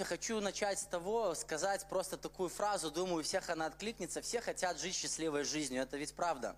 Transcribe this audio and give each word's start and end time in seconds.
знаете, 0.00 0.16
хочу 0.16 0.40
начать 0.40 0.78
с 0.78 0.84
того, 0.84 1.34
сказать 1.34 1.86
просто 1.90 2.16
такую 2.16 2.48
фразу, 2.48 2.90
думаю, 2.90 3.20
у 3.20 3.22
всех 3.22 3.50
она 3.50 3.66
откликнется. 3.66 4.22
Все 4.22 4.40
хотят 4.40 4.80
жить 4.80 4.94
счастливой 4.94 5.44
жизнью, 5.44 5.82
это 5.82 5.98
ведь 5.98 6.14
правда. 6.14 6.56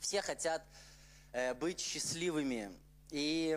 Все 0.00 0.20
хотят 0.20 0.64
э, 1.32 1.54
быть 1.54 1.78
счастливыми. 1.78 2.72
И 3.10 3.56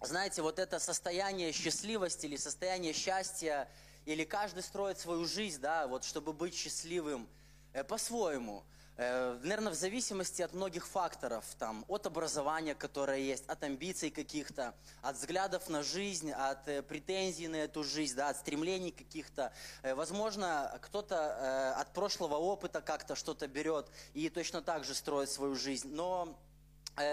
знаете, 0.00 0.40
вот 0.40 0.58
это 0.58 0.78
состояние 0.78 1.52
счастливости 1.52 2.24
или 2.24 2.36
состояние 2.36 2.94
счастья, 2.94 3.68
или 4.06 4.24
каждый 4.24 4.62
строит 4.62 4.98
свою 4.98 5.26
жизнь, 5.26 5.60
да, 5.60 5.86
вот 5.86 6.04
чтобы 6.04 6.32
быть 6.32 6.54
счастливым 6.54 7.28
э, 7.74 7.84
по-своему. 7.84 8.64
Э, 9.00 9.38
наверное, 9.42 9.72
в 9.72 9.76
зависимости 9.76 10.42
от 10.42 10.52
многих 10.54 10.84
факторов, 10.84 11.44
там, 11.56 11.84
от 11.86 12.06
образования, 12.06 12.74
которое 12.74 13.18
есть, 13.18 13.48
от 13.48 13.62
амбиций 13.62 14.10
каких-то, 14.10 14.74
от 15.02 15.14
взглядов 15.14 15.68
на 15.68 15.84
жизнь, 15.84 16.32
от 16.32 16.66
э, 16.66 16.82
претензий 16.82 17.46
на 17.46 17.56
эту 17.56 17.84
жизнь, 17.84 18.16
да, 18.16 18.30
от 18.30 18.38
стремлений 18.38 18.90
каких-то. 18.90 19.52
Э, 19.82 19.94
возможно, 19.94 20.76
кто-то 20.82 21.76
от 21.78 21.92
прошлого 21.92 22.34
опыта 22.34 22.80
как-то 22.80 23.14
что-то 23.14 23.46
берет 23.46 23.86
и 24.14 24.28
точно 24.30 24.62
так 24.62 24.82
же 24.82 24.96
строит 24.96 25.30
свою 25.30 25.54
жизнь. 25.54 25.88
Но 25.94 26.36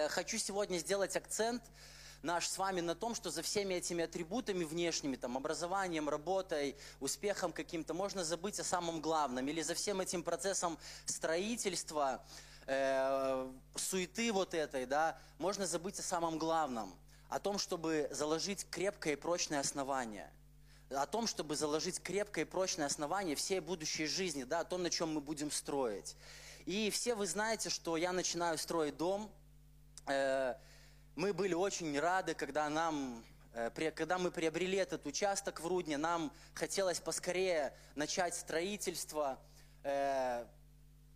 хочу 0.09 0.39
сегодня 0.39 0.79
сделать 0.79 1.15
акцент 1.15 1.61
наш 2.25 2.47
с 2.47 2.57
вами 2.57 2.81
на 2.81 2.95
том, 2.95 3.15
что 3.15 3.29
за 3.29 3.41
всеми 3.41 3.75
этими 3.75 4.03
атрибутами 4.03 4.63
внешними, 4.63 5.15
там, 5.15 5.37
образованием, 5.37 6.09
работой, 6.09 6.75
успехом 6.99 7.53
каким-то, 7.53 7.93
можно 7.93 8.23
забыть 8.23 8.59
о 8.59 8.63
самом 8.63 8.99
главном. 8.99 9.47
Или 9.47 9.61
за 9.61 9.75
всем 9.75 10.01
этим 10.01 10.23
процессом 10.23 10.77
строительства, 11.05 12.25
э, 12.65 13.51
суеты 13.75 14.33
вот 14.33 14.53
этой, 14.53 14.85
да, 14.85 15.17
можно 15.37 15.67
забыть 15.67 15.99
о 15.99 16.03
самом 16.03 16.37
главном. 16.37 16.93
О 17.29 17.39
том, 17.39 17.59
чтобы 17.59 18.09
заложить 18.11 18.67
крепкое 18.69 19.13
и 19.13 19.15
прочное 19.15 19.59
основание 19.59 20.29
о 20.91 21.07
том, 21.07 21.25
чтобы 21.25 21.55
заложить 21.55 21.99
крепкое 21.99 22.45
и 22.45 22.47
прочное 22.47 22.85
основание 22.85 23.35
всей 23.35 23.59
будущей 23.59 24.05
жизни, 24.05 24.43
да, 24.43 24.59
о 24.59 24.65
том, 24.65 24.83
на 24.83 24.91
чем 24.91 25.13
мы 25.15 25.19
будем 25.19 25.49
строить. 25.49 26.15
И 26.67 26.91
все 26.91 27.15
вы 27.15 27.25
знаете, 27.25 27.69
что 27.69 27.97
я 27.97 28.11
начинаю 28.11 28.57
строить 28.59 28.95
дом. 28.95 29.31
Э, 30.05 30.55
мы 31.15 31.33
были 31.33 31.53
очень 31.53 31.97
рады, 31.97 32.33
когда 32.33 32.69
нам 32.69 33.23
э, 33.53 33.91
когда 33.91 34.17
мы 34.17 34.31
приобрели 34.31 34.77
этот 34.77 35.05
участок 35.05 35.61
в 35.61 35.67
Рудне, 35.67 35.97
нам 35.97 36.31
хотелось 36.53 36.99
поскорее 36.99 37.73
начать 37.95 38.35
строительство. 38.35 39.39
Э, 39.83 40.45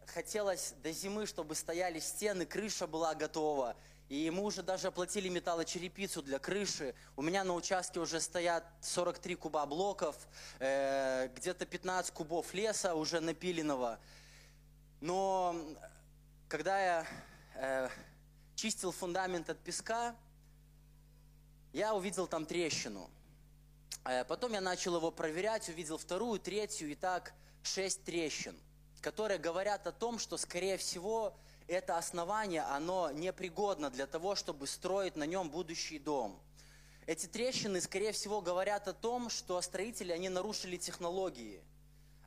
хотелось 0.08 0.73
до 0.81 0.94
зимы, 0.94 1.25
чтобы 1.25 1.53
стояли 1.53 2.00
стены, 2.00 2.45
крыша 2.45 2.88
была 2.88 3.14
готова. 3.14 3.75
И 4.08 4.30
мы 4.31 4.44
уже 4.44 4.64
даже 4.64 4.88
оплатили 4.88 5.27
металлочерепицу 5.27 6.23
для 6.23 6.39
крыши. 6.39 6.95
У 7.17 7.22
меня 7.22 7.44
на 7.44 7.53
участке 7.53 8.00
уже 8.00 8.22
стоят 8.22 8.66
43 8.81 9.36
куба 9.36 9.66
блоков, 9.66 10.16
э, 10.59 11.27
где-то 11.36 11.66
15 11.66 12.14
кубов 12.14 12.53
леса 12.53 12.95
уже 12.95 13.20
напиленного. 13.20 14.00
Но 15.02 15.55
когда 16.47 16.80
я 16.81 17.92
чистил 18.59 18.91
фундамент 18.91 19.49
от 19.49 19.57
песка, 19.59 20.13
я 21.71 21.95
увидел 21.95 22.27
там 22.27 22.45
трещину. 22.45 23.09
Э, 24.03 24.25
потом 24.25 24.52
я 24.52 24.59
начал 24.59 24.97
его 24.97 25.11
проверять, 25.11 25.69
увидел 25.69 25.97
вторую, 25.97 26.41
третью, 26.41 26.91
и 26.91 26.95
так 26.95 27.31
шесть 27.63 28.03
трещин, 28.03 28.59
которые 28.99 29.37
говорят 29.37 29.87
о 29.87 29.93
том, 29.93 30.19
что, 30.19 30.35
скорее 30.35 30.75
всего, 30.75 31.33
это 31.67 31.97
основание, 31.97 32.63
оно 32.63 33.11
непригодно 33.11 33.89
для 33.89 34.07
того, 34.07 34.35
чтобы 34.35 34.67
строить 34.67 35.15
на 35.15 35.23
нем 35.23 35.49
будущий 35.49 35.98
дом. 35.98 36.37
Эти 37.05 37.27
трещины, 37.27 37.80
скорее 37.80 38.11
всего, 38.11 38.42
говорят 38.42 38.89
о 38.89 38.93
том, 38.93 39.30
что 39.30 39.61
строители, 39.61 40.11
они 40.11 40.27
нарушили 40.27 40.75
технологии. 40.75 41.64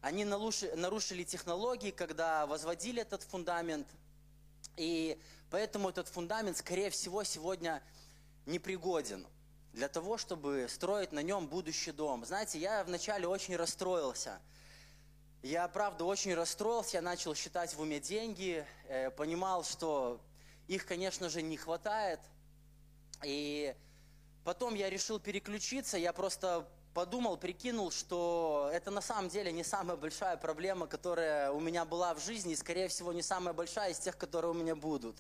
Они 0.01 0.25
нарушили 0.25 1.25
технологии, 1.25 1.91
когда 1.91 2.47
возводили 2.47 3.03
этот 3.03 3.23
фундамент, 3.23 3.87
и 4.77 5.21
Поэтому 5.53 5.91
этот 5.91 6.09
фундамент, 6.09 6.57
скорее 6.57 6.89
всего, 6.89 7.25
сегодня 7.25 7.83
непригоден 8.47 9.27
для 9.75 9.87
того, 9.87 10.17
чтобы 10.17 10.67
строить 10.71 11.13
на 11.13 11.23
нем 11.23 11.47
будущий 11.47 11.93
дом. 11.93 12.25
Знаете, 12.25 12.59
я 12.59 12.83
вначале 12.85 13.29
очень 13.29 13.55
расстроился. 13.57 14.41
Я, 15.43 15.69
правда, 15.69 16.07
очень 16.07 16.33
расстроился, 16.33 16.97
я 16.97 17.03
начал 17.03 17.35
считать 17.35 17.75
в 17.75 17.81
уме 17.83 18.01
деньги, 18.01 18.65
э, 18.89 19.11
понимал, 19.11 19.63
что 19.63 20.23
их, 20.69 20.87
конечно 20.87 21.29
же, 21.29 21.43
не 21.43 21.59
хватает. 21.59 22.21
И 23.23 23.77
потом 24.45 24.75
я 24.75 24.89
решил 24.89 25.21
переключиться, 25.21 25.99
я 25.99 26.15
просто 26.15 26.67
подумал, 26.95 27.37
прикинул, 27.37 27.91
что 27.91 28.71
это 28.73 28.91
на 28.91 29.01
самом 29.01 29.29
деле 29.29 29.53
не 29.53 29.65
самая 29.65 29.97
большая 29.97 30.37
проблема, 30.37 30.87
которая 30.87 31.51
у 31.51 31.61
меня 31.61 31.85
была 31.85 32.15
в 32.15 32.21
жизни, 32.21 32.53
и, 32.53 32.57
скорее 32.57 32.89
всего, 32.89 33.13
не 33.13 33.23
самая 33.23 33.55
большая 33.55 33.93
из 33.93 33.99
тех, 33.99 34.17
которые 34.17 34.51
у 34.51 34.55
меня 34.55 34.75
будут. 34.75 35.17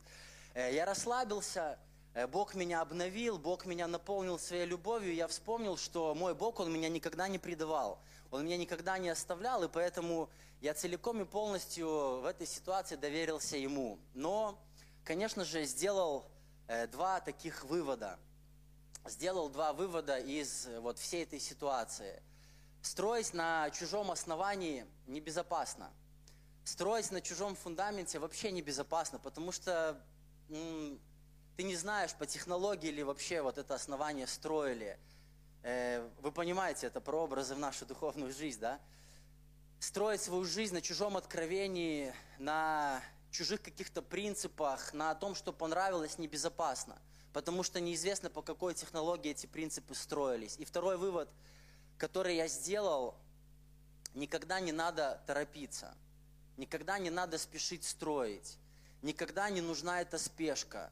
Э, 0.54 0.72
я 0.72 0.84
расслабился, 0.84 1.78
э, 2.14 2.26
Бог 2.26 2.54
меня 2.54 2.80
обновил, 2.80 3.38
Бог 3.38 3.64
меня 3.66 3.86
наполнил 3.86 4.38
своей 4.38 4.66
любовью, 4.66 5.14
я 5.14 5.28
вспомнил, 5.28 5.76
что 5.76 6.14
мой 6.14 6.34
Бог, 6.34 6.60
Он 6.60 6.72
меня 6.72 6.88
никогда 6.88 7.28
не 7.28 7.38
предавал, 7.38 7.98
Он 8.30 8.44
меня 8.44 8.58
никогда 8.58 8.98
не 8.98 9.08
оставлял, 9.08 9.64
и 9.64 9.68
поэтому 9.68 10.28
я 10.60 10.74
целиком 10.74 11.22
и 11.22 11.24
полностью 11.24 12.20
в 12.20 12.26
этой 12.26 12.46
ситуации 12.46 12.96
доверился 12.96 13.56
Ему. 13.56 13.98
Но, 14.14 14.58
конечно 15.04 15.44
же, 15.44 15.64
сделал 15.64 16.26
э, 16.68 16.86
два 16.86 17.20
таких 17.20 17.64
вывода– 17.64 18.18
сделал 19.06 19.48
два 19.48 19.72
вывода 19.72 20.18
из 20.18 20.66
э, 20.66 20.80
вот 20.80 20.98
всей 20.98 21.24
этой 21.24 21.40
ситуации. 21.40 22.22
Строить 22.82 23.34
на 23.34 23.70
чужом 23.70 24.10
основании 24.10 24.86
небезопасно. 25.06 25.90
Строить 26.64 27.10
на 27.10 27.20
чужом 27.20 27.54
фундаменте 27.54 28.18
вообще 28.18 28.52
небезопасно, 28.52 29.18
потому 29.18 29.52
что 29.52 30.00
м, 30.48 31.00
ты 31.56 31.64
не 31.64 31.76
знаешь, 31.76 32.14
по 32.14 32.26
технологии 32.26 32.90
ли 32.90 33.02
вообще 33.02 33.42
вот 33.42 33.58
это 33.58 33.74
основание 33.74 34.26
строили. 34.26 34.98
Э, 35.62 36.08
вы 36.20 36.32
понимаете, 36.32 36.86
это 36.86 37.00
прообразы 37.00 37.54
в 37.54 37.58
нашу 37.58 37.86
духовную 37.86 38.32
жизнь, 38.32 38.60
да? 38.60 38.80
Строить 39.80 40.22
свою 40.22 40.44
жизнь 40.44 40.74
на 40.74 40.80
чужом 40.80 41.16
откровении, 41.16 42.14
на 42.38 43.00
чужих 43.32 43.62
каких-то 43.62 44.00
принципах, 44.00 44.92
на 44.92 45.12
том, 45.16 45.34
что 45.34 45.52
понравилось, 45.52 46.18
небезопасно– 46.18 47.00
потому 47.32 47.62
что 47.62 47.80
неизвестно, 47.80 48.30
по 48.30 48.42
какой 48.42 48.74
технологии 48.74 49.30
эти 49.30 49.46
принципы 49.46 49.94
строились. 49.94 50.56
И 50.58 50.64
второй 50.64 50.96
вывод, 50.96 51.28
который 51.98 52.36
я 52.36 52.48
сделал, 52.48 53.14
никогда 54.14 54.60
не 54.60 54.72
надо 54.72 55.22
торопиться, 55.26 55.94
никогда 56.56 56.98
не 56.98 57.10
надо 57.10 57.38
спешить 57.38 57.84
строить, 57.84 58.58
никогда 59.02 59.50
не 59.50 59.60
нужна 59.60 60.00
эта 60.00 60.18
спешка. 60.18 60.90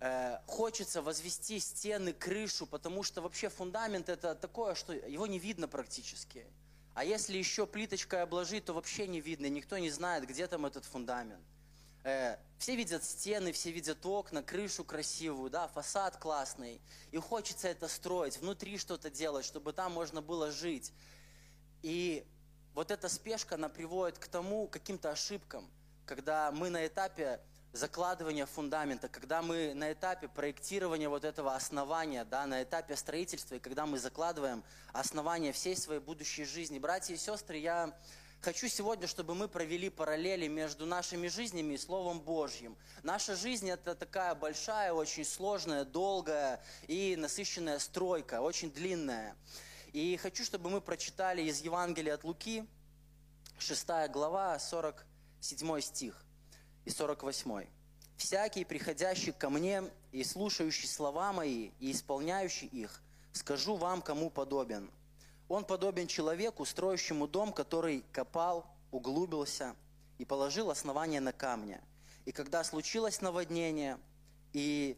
Э, 0.00 0.38
хочется 0.46 1.02
возвести 1.02 1.58
стены, 1.58 2.12
крышу, 2.12 2.66
потому 2.66 3.02
что 3.02 3.20
вообще 3.20 3.48
фундамент 3.48 4.08
это 4.08 4.34
такое, 4.34 4.74
что 4.74 4.92
его 4.92 5.26
не 5.26 5.38
видно 5.38 5.68
практически. 5.68 6.46
А 6.94 7.04
если 7.04 7.36
еще 7.36 7.66
плиточкой 7.66 8.22
обложить, 8.22 8.64
то 8.64 8.72
вообще 8.72 9.06
не 9.06 9.20
видно, 9.20 9.46
никто 9.48 9.78
не 9.78 9.90
знает, 9.90 10.26
где 10.26 10.46
там 10.46 10.66
этот 10.66 10.84
фундамент. 10.84 11.44
Э, 12.02 12.36
все 12.58 12.76
видят 12.76 13.04
стены, 13.04 13.52
все 13.52 13.70
видят 13.70 14.04
окна, 14.04 14.42
крышу 14.42 14.84
красивую, 14.84 15.50
да, 15.50 15.68
фасад 15.68 16.16
классный. 16.16 16.80
И 17.10 17.18
хочется 17.18 17.68
это 17.68 17.88
строить, 17.88 18.38
внутри 18.38 18.78
что-то 18.78 19.10
делать, 19.10 19.44
чтобы 19.44 19.72
там 19.72 19.92
можно 19.92 20.22
было 20.22 20.50
жить. 20.50 20.92
И 21.82 22.26
вот 22.74 22.90
эта 22.90 23.08
спешка, 23.08 23.56
она 23.56 23.68
приводит 23.68 24.18
к 24.18 24.28
тому, 24.28 24.66
каким-то 24.68 25.10
ошибкам, 25.10 25.70
когда 26.06 26.50
мы 26.52 26.70
на 26.70 26.86
этапе 26.86 27.40
закладывания 27.72 28.46
фундамента, 28.46 29.08
когда 29.08 29.42
мы 29.42 29.74
на 29.74 29.92
этапе 29.92 30.28
проектирования 30.28 31.08
вот 31.08 31.24
этого 31.24 31.54
основания, 31.54 32.24
да, 32.24 32.46
на 32.46 32.62
этапе 32.62 32.96
строительства, 32.96 33.54
и 33.54 33.60
когда 33.60 33.86
мы 33.86 33.98
закладываем 33.98 34.64
основание 34.92 35.52
всей 35.52 35.76
своей 35.76 36.00
будущей 36.00 36.44
жизни. 36.44 36.78
Братья 36.78 37.14
и 37.14 37.16
сестры, 37.16 37.58
я 37.58 37.96
Хочу 38.42 38.68
сегодня, 38.68 39.06
чтобы 39.06 39.34
мы 39.34 39.48
провели 39.48 39.90
параллели 39.90 40.48
между 40.48 40.86
нашими 40.86 41.28
жизнями 41.28 41.74
и 41.74 41.78
Словом 41.78 42.20
Божьим. 42.20 42.74
Наша 43.02 43.36
жизнь– 43.36 43.68
это 43.70 43.94
такая 43.94 44.34
большая, 44.34 44.94
очень 44.94 45.26
сложная, 45.26 45.84
долгая 45.84 46.64
и 46.88 47.16
насыщенная 47.16 47.78
стройка, 47.78 48.40
очень 48.40 48.72
длинная. 48.72 49.36
И 49.92 50.16
хочу, 50.16 50.42
чтобы 50.42 50.70
мы 50.70 50.80
прочитали 50.80 51.42
из 51.42 51.60
Евангелия 51.60 52.14
от 52.14 52.24
Луки, 52.24 52.64
6 53.58 53.86
глава, 54.10 54.58
47 54.58 55.80
стих 55.82 56.24
и 56.86 56.90
48. 56.90 57.66
«Всякий, 58.16 58.64
приходящий 58.64 59.32
ко 59.32 59.50
мне 59.50 59.82
и 60.12 60.24
слушающий 60.24 60.88
слова 60.88 61.34
мои 61.34 61.72
и 61.78 61.92
исполняющий 61.92 62.68
их, 62.68 63.02
скажу 63.34 63.76
вам, 63.76 64.00
кому 64.00 64.30
подобен– 64.30 64.90
он 65.50 65.64
подобен 65.64 66.06
человеку, 66.06 66.64
строящему 66.64 67.26
дом, 67.26 67.52
который 67.52 68.04
копал, 68.12 68.64
углубился 68.92 69.74
и 70.16 70.24
положил 70.24 70.70
основание 70.70 71.20
на 71.20 71.32
камне. 71.32 71.82
И 72.24 72.30
когда 72.30 72.62
случилось 72.62 73.20
наводнение, 73.20 73.98
и 74.52 74.96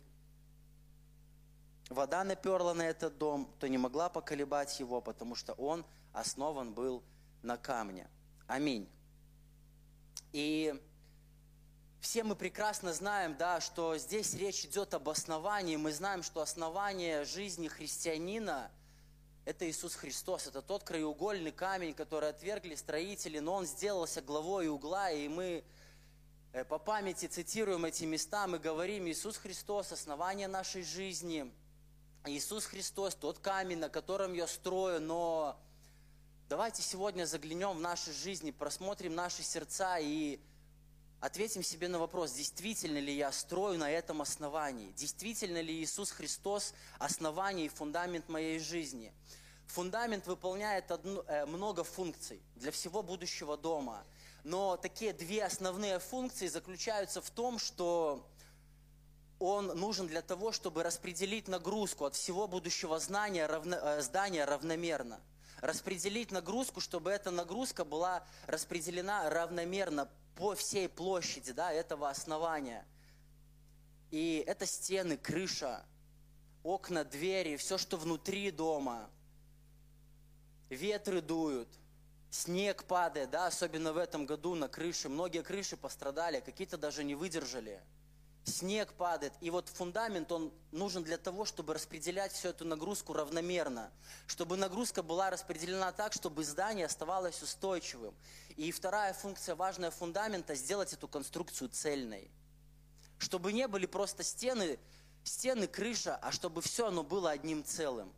вода 1.88 2.22
наперла 2.22 2.75
на 2.75 2.82
этот 2.82 3.16
дом, 3.16 3.50
то 3.60 3.66
не 3.66 3.78
могла 3.78 4.10
поколебать 4.10 4.78
его, 4.78 5.00
потому 5.00 5.37
что 5.37 5.54
он 5.54 5.87
основан 6.12 6.75
был 6.75 7.02
на 7.40 7.56
камне. 7.56 8.06
Аминь. 8.46 8.87
И 10.32 10.78
все 11.99 12.25
мы 12.25 12.37
прекрасно 12.37 12.93
знаем, 12.93 13.38
да, 13.38 13.62
что 13.62 13.96
здесь 13.96 14.34
речь 14.34 14.66
идет 14.66 14.93
об 14.93 15.08
основании. 15.08 15.76
Мы 15.76 15.93
знаем, 15.93 16.22
что 16.22 16.43
основание 16.43 17.25
жизни 17.25 17.69
христианина– 17.69 18.70
это 19.44 19.69
Иисус 19.69 19.94
Христос. 19.94 20.47
Это 20.47 20.62
тот 20.62 20.85
краеугольный 20.85 21.53
камень, 21.53 21.94
который 21.94 22.29
отвергли 22.29 22.75
строители, 22.75 23.39
но 23.39 23.55
Он 23.55 23.67
сделался 23.67 24.23
главой 24.23 24.69
угла, 24.69 25.11
и 25.11 25.29
мы 25.29 25.65
э, 26.53 26.65
по 26.65 26.79
памяти 26.79 27.27
цитируем 27.27 27.85
эти 27.85 28.05
места, 28.05 28.47
мы 28.47 28.59
говорим, 28.59 29.09
Иисус 29.09 29.37
Христос– 29.37 29.93
основание 29.93 30.47
нашей 30.47 30.83
жизни. 30.83 31.53
Иисус 32.25 32.67
Христос– 32.67 33.15
тот 33.21 33.41
камень, 33.41 33.79
на 33.79 33.89
котором 33.89 34.33
я 34.33 34.47
строю, 34.47 35.00
но 35.00 35.59
давайте 36.49 36.83
сегодня 36.83 37.25
заглянем 37.25 37.77
в 37.77 37.81
наши 37.81 38.12
жизни, 38.12 38.53
просмотрим 38.53 39.15
наши 39.15 39.43
сердца 39.43 39.99
и 39.99 40.41
ответим 41.23 41.63
себе 41.63 41.87
на 41.87 42.01
вопрос, 42.01 42.33
действительно 42.33 42.99
ли 42.99 43.17
я 43.17 43.31
строю 43.31 43.79
на 43.79 43.89
этом 43.89 44.21
основании, 44.21 44.91
действительно 44.97 45.61
ли 45.61 45.73
Иисус 45.73 46.11
Христос 46.11 46.75
основание 46.99 47.67
и 47.67 47.69
фундамент 47.69 48.29
моей 48.29 48.59
жизни. 48.59 49.15
Фундамент 49.69 50.27
выполняет 50.27 50.91
одну, 50.91 51.23
э, 51.29 51.47
много 51.47 51.85
функций 51.85 52.43
для 52.57 52.73
всего 52.73 53.05
будущего 53.05 53.57
дома. 53.57 54.05
Но 54.43 54.77
такие 54.77 55.13
две 55.13 55.45
основные 55.45 56.01
функции 56.01 56.49
заключаются 56.49 57.23
в 57.23 57.31
том, 57.31 57.61
что 57.61 58.29
он 59.39 59.69
нужен 59.79 60.09
для 60.09 60.23
того, 60.23 60.51
чтобы 60.51 60.83
распределить 60.83 61.47
нагрузку 61.47 62.05
от 62.05 62.17
всего 62.17 62.49
будущего 62.49 62.99
знания, 62.99 63.47
равно, 63.47 63.77
э, 63.77 64.03
здания 64.03 64.45
равномерно. 64.45 65.21
Распределить 65.61 66.33
нагрузку, 66.33 66.81
чтобы 66.81 67.13
эта 67.13 67.31
нагрузка 67.31 67.85
была 67.85 68.27
распределена 68.49 69.31
равномерно 69.31 70.09
по 70.43 70.56
всей 70.56 70.89
площади 70.89 71.53
да, 71.53 71.73
этого 71.73 72.11
основания. 72.11 72.85
И 74.11 74.43
это 74.44 74.67
стены, 74.67 75.17
крыша, 75.17 75.85
окна, 76.65 77.05
двери, 77.05 77.55
все, 77.55 77.79
что 77.79 77.97
внутри 77.97 78.50
дома. 78.50 79.09
Ветры 80.69 81.21
дуют, 81.21 81.69
снег 82.33 82.83
падает, 82.83 83.31
да, 83.31 83.47
особенно 83.47 83.93
в 83.93 83.97
этом 83.97 84.27
году 84.27 84.56
на 84.56 84.67
крыше. 84.67 85.09
Многие 85.09 85.44
крыши 85.44 85.77
пострадали, 85.77 86.41
какие-то 86.41 86.77
даже 86.77 87.05
не 87.05 87.15
выдержали– 87.15 87.81
снег 88.44 88.93
падает. 88.94 89.33
И 89.41 89.50
вот 89.50 89.69
фундамент, 89.69 90.31
он 90.33 90.53
нужен 90.71 91.05
для 91.05 91.19
того, 91.19 91.44
чтобы 91.44 91.75
распределять 91.75 92.33
всю 92.33 92.49
эту 92.49 92.65
нагрузку 92.65 93.12
равномерно. 93.12 93.91
Чтобы 94.27 94.56
нагрузка 94.56 95.03
была 95.03 95.31
распределена 95.31 95.93
так, 95.93 96.12
чтобы 96.12 96.44
здание 96.44 96.87
оставалось 96.87 97.43
устойчивым. 97.43 98.15
И 98.56 98.71
вторая 98.73 99.12
функция 99.12 99.55
важная 99.55 99.91
фундамента– 99.91 100.55
сделать 100.56 100.93
эту 100.93 101.09
конструкцию 101.09 101.69
цельной. 101.69 102.31
Чтобы 103.19 103.53
не 103.53 103.69
были 103.69 103.87
просто 103.87 104.25
стены, 104.25 104.79
стены, 105.23 105.67
крыша, 105.69 106.17
а 106.17 106.33
чтобы 106.33 106.61
все 106.62 106.88
оно 106.88 107.05
было 107.05 107.31
одним 107.31 107.65
целым. 107.65 108.12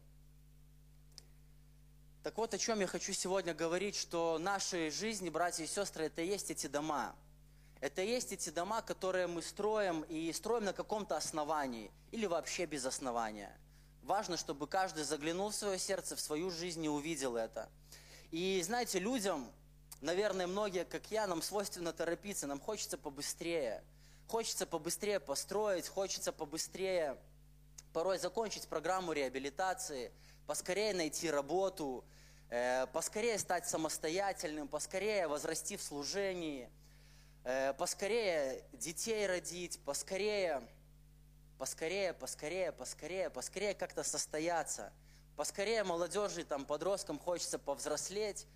Так 2.22 2.38
вот, 2.38 2.54
о 2.54 2.58
чем 2.58 2.80
я 2.80 2.86
хочу 2.86 3.12
сегодня 3.12 3.52
говорить, 3.52 3.96
что 3.96 4.38
наши 4.38 4.90
жизни, 4.90 5.28
братья 5.28 5.64
и 5.64 5.66
сестры, 5.66 6.06
это 6.06 6.22
и 6.22 6.26
есть 6.26 6.50
эти 6.50 6.66
дома– 6.66 7.14
это 7.84 8.00
есть 8.00 8.32
эти 8.32 8.48
дома, 8.48 8.80
которые 8.80 9.26
мы 9.26 9.42
строим 9.42 10.06
и 10.08 10.32
строим 10.32 10.64
на 10.64 10.72
каком-то 10.72 11.18
основании 11.18 11.90
или 12.12 12.24
вообще 12.24 12.64
без 12.64 12.86
основания. 12.86 13.54
Важно, 14.04 14.38
чтобы 14.38 14.66
каждый 14.66 15.04
заглянул 15.04 15.50
в 15.50 15.54
свое 15.54 15.78
сердце, 15.78 16.16
в 16.16 16.20
свою 16.20 16.48
жизнь 16.48 16.82
и 16.82 16.88
увидел 16.88 17.36
это. 17.36 17.68
И 18.30 18.62
знаете, 18.64 19.00
людям, 19.00 19.52
наверное, 20.00 20.46
многие, 20.46 20.86
как 20.86 21.10
я, 21.10 21.26
нам 21.26 21.42
свойственно 21.42 21.92
торопиться, 21.92 22.46
нам 22.46 22.58
хочется 22.58 22.96
побыстрее. 22.96 23.84
Хочется 24.28 24.64
побыстрее 24.64 25.20
построить, 25.20 25.86
хочется 25.86 26.32
побыстрее 26.32 27.18
порой 27.92 28.18
закончить 28.18 28.66
программу 28.66 29.12
реабилитации, 29.12 30.10
поскорее 30.46 30.94
найти 30.94 31.30
работу, 31.30 32.02
э, 32.48 32.86
поскорее 32.94 33.38
стать 33.38 33.68
самостоятельным, 33.68 34.68
поскорее 34.68 35.28
возрасти 35.28 35.76
в 35.76 35.82
служении– 35.82 36.70
поскорее 37.76 38.64
детей 38.72 39.26
родить, 39.26 39.78
поскорее, 39.84 40.66
поскорее, 41.58 42.14
поскорее, 42.14 42.72
поскорее, 42.72 43.28
поскорее 43.28 43.74
как-то 43.74 44.02
состояться. 44.02 44.92
Поскорее 45.36 45.84
молодежи, 45.84 46.44
там, 46.44 46.64
подросткам 46.64 47.18
хочется 47.18 47.58
повзрослеть, 47.58 48.46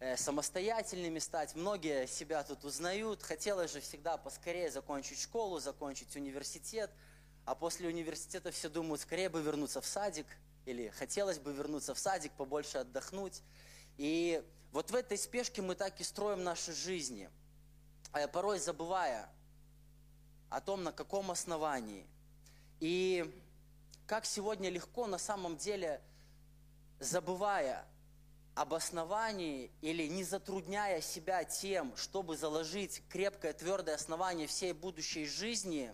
э, 0.00 0.16
самостоятельными 0.16 1.20
стать. 1.20 1.54
Многие 1.54 2.06
себя 2.06 2.42
тут 2.42 2.64
узнают. 2.64 3.22
Хотелось 3.22 3.72
же 3.72 3.80
всегда 3.80 4.16
поскорее 4.16 4.70
закончить 4.70 5.20
школу, 5.20 5.60
закончить 5.60 6.16
университет. 6.16 6.90
А 7.44 7.54
после 7.54 7.88
университета 7.88 8.50
все 8.50 8.68
думают, 8.68 9.02
скорее 9.02 9.28
бы 9.28 9.42
вернуться 9.42 9.80
в 9.80 9.86
садик. 9.86 10.26
Или 10.64 10.88
хотелось 10.88 11.38
бы 11.38 11.52
вернуться 11.52 11.94
в 11.94 11.98
садик, 12.00 12.32
побольше 12.32 12.78
отдохнуть. 12.78 13.42
И 13.96 14.42
вот 14.72 14.90
в 14.90 14.94
этой 14.96 15.18
спешке 15.18 15.62
мы 15.62 15.76
так 15.76 16.00
и 16.00 16.04
строим 16.04 16.42
наши 16.42 16.72
жизни– 16.72 17.30
порой 18.32 18.60
забывая 18.60 19.28
о 20.48 20.60
том, 20.60 20.84
на 20.84 20.92
каком 20.92 21.30
основании. 21.30 22.06
И 22.78 23.42
как 24.06 24.24
сегодня 24.24 24.70
легко 24.70 25.06
на 25.06 25.18
самом 25.18 25.56
деле, 25.56 26.00
забывая 27.00 27.84
об 28.54 28.72
основании 28.72 29.72
или 29.80 30.06
не 30.06 30.22
затрудняя 30.22 31.00
себя 31.00 31.42
тем, 31.42 31.96
чтобы 31.96 32.36
заложить 32.36 33.02
крепкое, 33.08 33.52
твердое 33.52 33.96
основание 33.96 34.46
всей 34.46 34.72
будущей 34.72 35.26
жизни, 35.26 35.92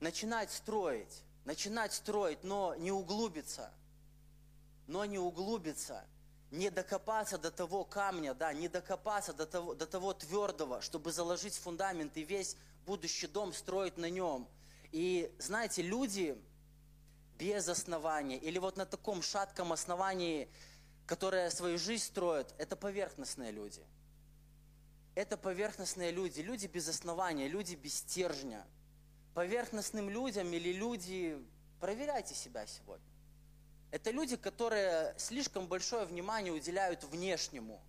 начинать 0.00 0.50
строить, 0.52 1.22
начинать 1.44 1.94
строить, 1.94 2.44
но 2.44 2.74
не 2.74 2.92
углубиться, 2.92 3.72
но 4.86 5.06
не 5.06 5.18
углубиться– 5.18 6.04
не 6.50 6.70
докопаться 6.70 7.36
до 7.38 7.50
того 7.50 7.84
камня, 7.84 8.34
да, 8.34 8.52
не 8.52 8.68
докопаться 8.68 9.32
до 9.32 9.46
того, 9.46 9.74
до 9.74 9.86
того 9.86 10.14
твердого, 10.14 10.80
чтобы 10.80 11.12
заложить 11.12 11.54
фундамент 11.54 12.16
и 12.16 12.24
весь 12.24 12.56
будущий 12.86 13.26
дом 13.26 13.52
строить 13.52 13.98
на 13.98 14.08
нем. 14.08 14.48
И 14.90 15.30
знаете, 15.38 15.82
люди 15.82 16.40
без 17.38 17.68
основания 17.68 18.38
или 18.38 18.58
вот 18.58 18.76
на 18.76 18.86
таком 18.86 19.22
шатком 19.22 19.72
основании, 19.72 20.48
которое 21.06 21.50
свою 21.50 21.78
жизнь 21.78 22.04
строят, 22.04 22.54
это 22.58 22.76
поверхностные 22.76 23.52
люди. 23.52 23.82
Это 25.14 25.36
поверхностные 25.36 26.12
люди, 26.12 26.40
люди 26.40 26.66
без 26.66 26.88
основания, 26.88 27.48
люди 27.48 27.74
без 27.74 27.94
стержня. 27.94 28.64
Поверхностным 29.34 30.08
людям 30.08 30.52
или 30.52 30.72
люди, 30.72 31.38
проверяйте 31.80 32.34
себя 32.34 32.66
сегодня. 32.66 33.07
Это 33.90 34.10
люди, 34.10 34.36
которые 34.36 35.14
слишком 35.16 35.66
большое 35.66 36.04
внимание 36.04 36.52
уделяют 36.52 37.04
внешнему, 37.04 37.80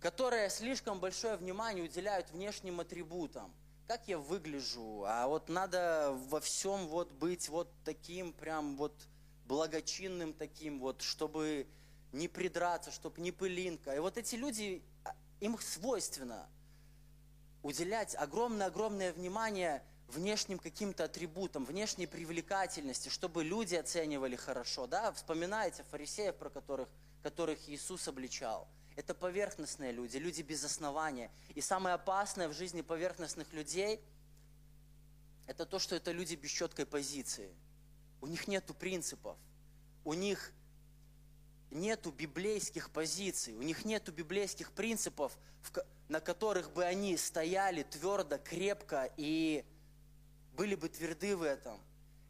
которые 0.00 0.48
слишком 0.48 0.98
большое 0.98 1.36
внимание 1.36 1.84
уделяют 1.84 2.30
внешним 2.30 2.80
атрибутам. 2.80 3.52
Как 3.86 4.08
я 4.08 4.18
выгляжу, 4.18 5.04
а 5.06 5.26
вот 5.26 5.48
надо 5.48 6.16
во 6.28 6.40
всем 6.40 6.86
вот 6.86 7.12
быть 7.12 7.48
вот 7.48 7.70
таким 7.84 8.32
прям 8.32 8.76
вот 8.76 8.94
благочинным 9.46 10.32
таким 10.32 10.78
вот, 10.78 11.02
чтобы 11.02 11.66
не 12.12 12.28
придраться, 12.28 12.90
чтобы 12.90 13.20
не 13.20 13.32
пылинка. 13.32 13.94
И 13.94 13.98
вот 13.98 14.16
эти 14.16 14.36
люди, 14.36 14.82
а, 15.04 15.14
им 15.40 15.58
свойственно 15.58 16.48
уделять 17.62 18.14
огромное-огромное 18.14 19.12
внимание 19.12 19.82
внешним 20.10 20.58
каким-то 20.58 21.04
атрибутом, 21.04 21.64
внешней 21.64 22.06
привлекательности, 22.06 23.08
чтобы 23.08 23.44
люди 23.44 23.74
оценивали 23.74 24.36
хорошо. 24.36 24.86
Да? 24.86 25.12
Вспоминаете 25.12 25.84
фарисеев, 25.90 26.36
про 26.36 26.50
которых, 26.50 26.88
которых 27.22 27.68
Иисус 27.68 28.06
обличал. 28.08 28.68
Это 28.96 29.14
поверхностные 29.14 29.92
люди, 29.92 30.18
люди 30.18 30.42
без 30.42 30.64
основания. 30.64 31.30
И 31.54 31.60
самое 31.60 31.94
опасное 31.94 32.48
в 32.48 32.52
жизни 32.52 32.82
поверхностных 32.82 33.52
людей– 33.52 34.00
это 35.46 35.64
то, 35.64 35.78
что 35.78 35.96
это 35.96 36.12
люди 36.12 36.34
без 36.34 36.50
четкой 36.50 36.86
позиции. 36.86 37.54
У 38.20 38.26
них 38.26 38.46
нет 38.46 38.66
принципов, 38.78 39.36
у 40.04 40.12
них 40.12 40.52
нету 41.70 42.10
библейских 42.10 42.90
позиций, 42.90 43.54
у 43.54 43.62
них 43.62 43.84
нету 43.84 44.12
библейских 44.12 44.72
принципов, 44.72 45.36
на 46.08 46.20
которых 46.20 46.72
бы 46.72 46.84
они 46.84 47.16
стояли 47.16 47.82
твердо, 47.84 48.38
крепко 48.38 49.10
и 49.16 49.64
были 50.54 50.74
бы 50.74 50.88
тверды 50.88 51.36
в 51.36 51.42
этом. 51.42 51.80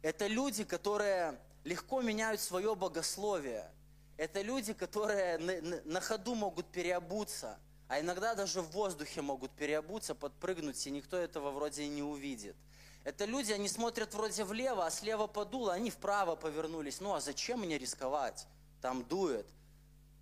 Это 0.01 0.27
люди, 0.27 0.63
которые 0.63 1.39
легко 1.63 2.01
меняют 2.01 2.41
свое 2.41 2.75
богословие. 2.75 3.71
Это 4.17 4.41
люди, 4.41 4.73
которые 4.73 5.37
на, 5.85 6.01
ходу 6.01 6.35
могут 6.35 6.67
переобуться, 6.67 7.57
а 7.87 7.99
иногда 7.99 8.35
даже 8.35 8.61
в 8.61 8.71
воздухе 8.71 9.21
могут 9.21 9.51
переобуться, 9.51 10.15
подпрыгнуть, 10.15 10.85
и 10.85 10.91
никто 10.91 11.17
этого 11.17 11.51
вроде 11.51 11.87
не 11.87 12.03
увидит. 12.03 12.55
Это 13.03 13.25
люди, 13.25 13.51
они 13.51 13.67
смотрят 13.67 14.13
вроде 14.13 14.43
влево, 14.43 14.85
а 14.85 14.91
слева 14.91 15.25
подуло, 15.27 15.73
они 15.73 15.89
вправо 15.89 16.35
повернулись. 16.35 17.01
Ну 17.01 17.13
а 17.13 17.19
зачем 17.19 17.61
мне 17.61 17.77
рисковать? 17.77 18.47
Там 18.81 19.03
дует. 19.03 19.47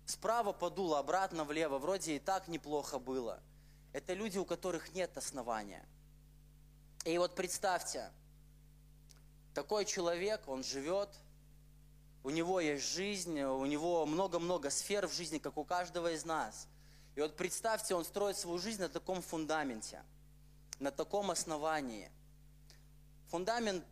Справа 0.06 0.52
подуло, 0.52 0.98
обратно 0.98 1.44
влево, 1.44 1.78
вроде 1.78 2.16
и 2.16 2.18
так 2.18 2.48
неплохо 2.48 2.98
было. 2.98 3.40
Это 3.92 4.14
люди, 4.14 4.38
у 4.38 4.44
которых 4.44 4.94
нет 4.94 5.16
основания. 5.16 5.86
И 7.04 7.16
вот 7.16 7.34
представьте, 7.34 8.10
такой 9.54 9.84
человек, 9.86 10.46
он 10.46 10.62
живет, 10.62 11.08
у 12.22 12.30
него 12.30 12.60
есть 12.60 12.84
жизнь, 12.92 13.40
у 13.40 13.64
него 13.64 14.04
много-много 14.04 14.68
сфер 14.68 15.06
в 15.06 15.12
жизни, 15.12 15.38
как 15.38 15.56
у 15.56 15.64
каждого 15.64 16.12
из 16.12 16.26
нас. 16.26 16.68
И 17.16 17.20
вот 17.20 17.36
представьте, 17.36 17.94
он 17.94 18.04
строит 18.04 18.36
свою 18.36 18.58
жизнь 18.58 18.82
на 18.82 18.90
таком 18.90 19.22
фундаменте, 19.22 20.02
на 20.78 20.90
таком 20.90 21.30
основании. 21.30 22.10
Фундамент 23.28 23.84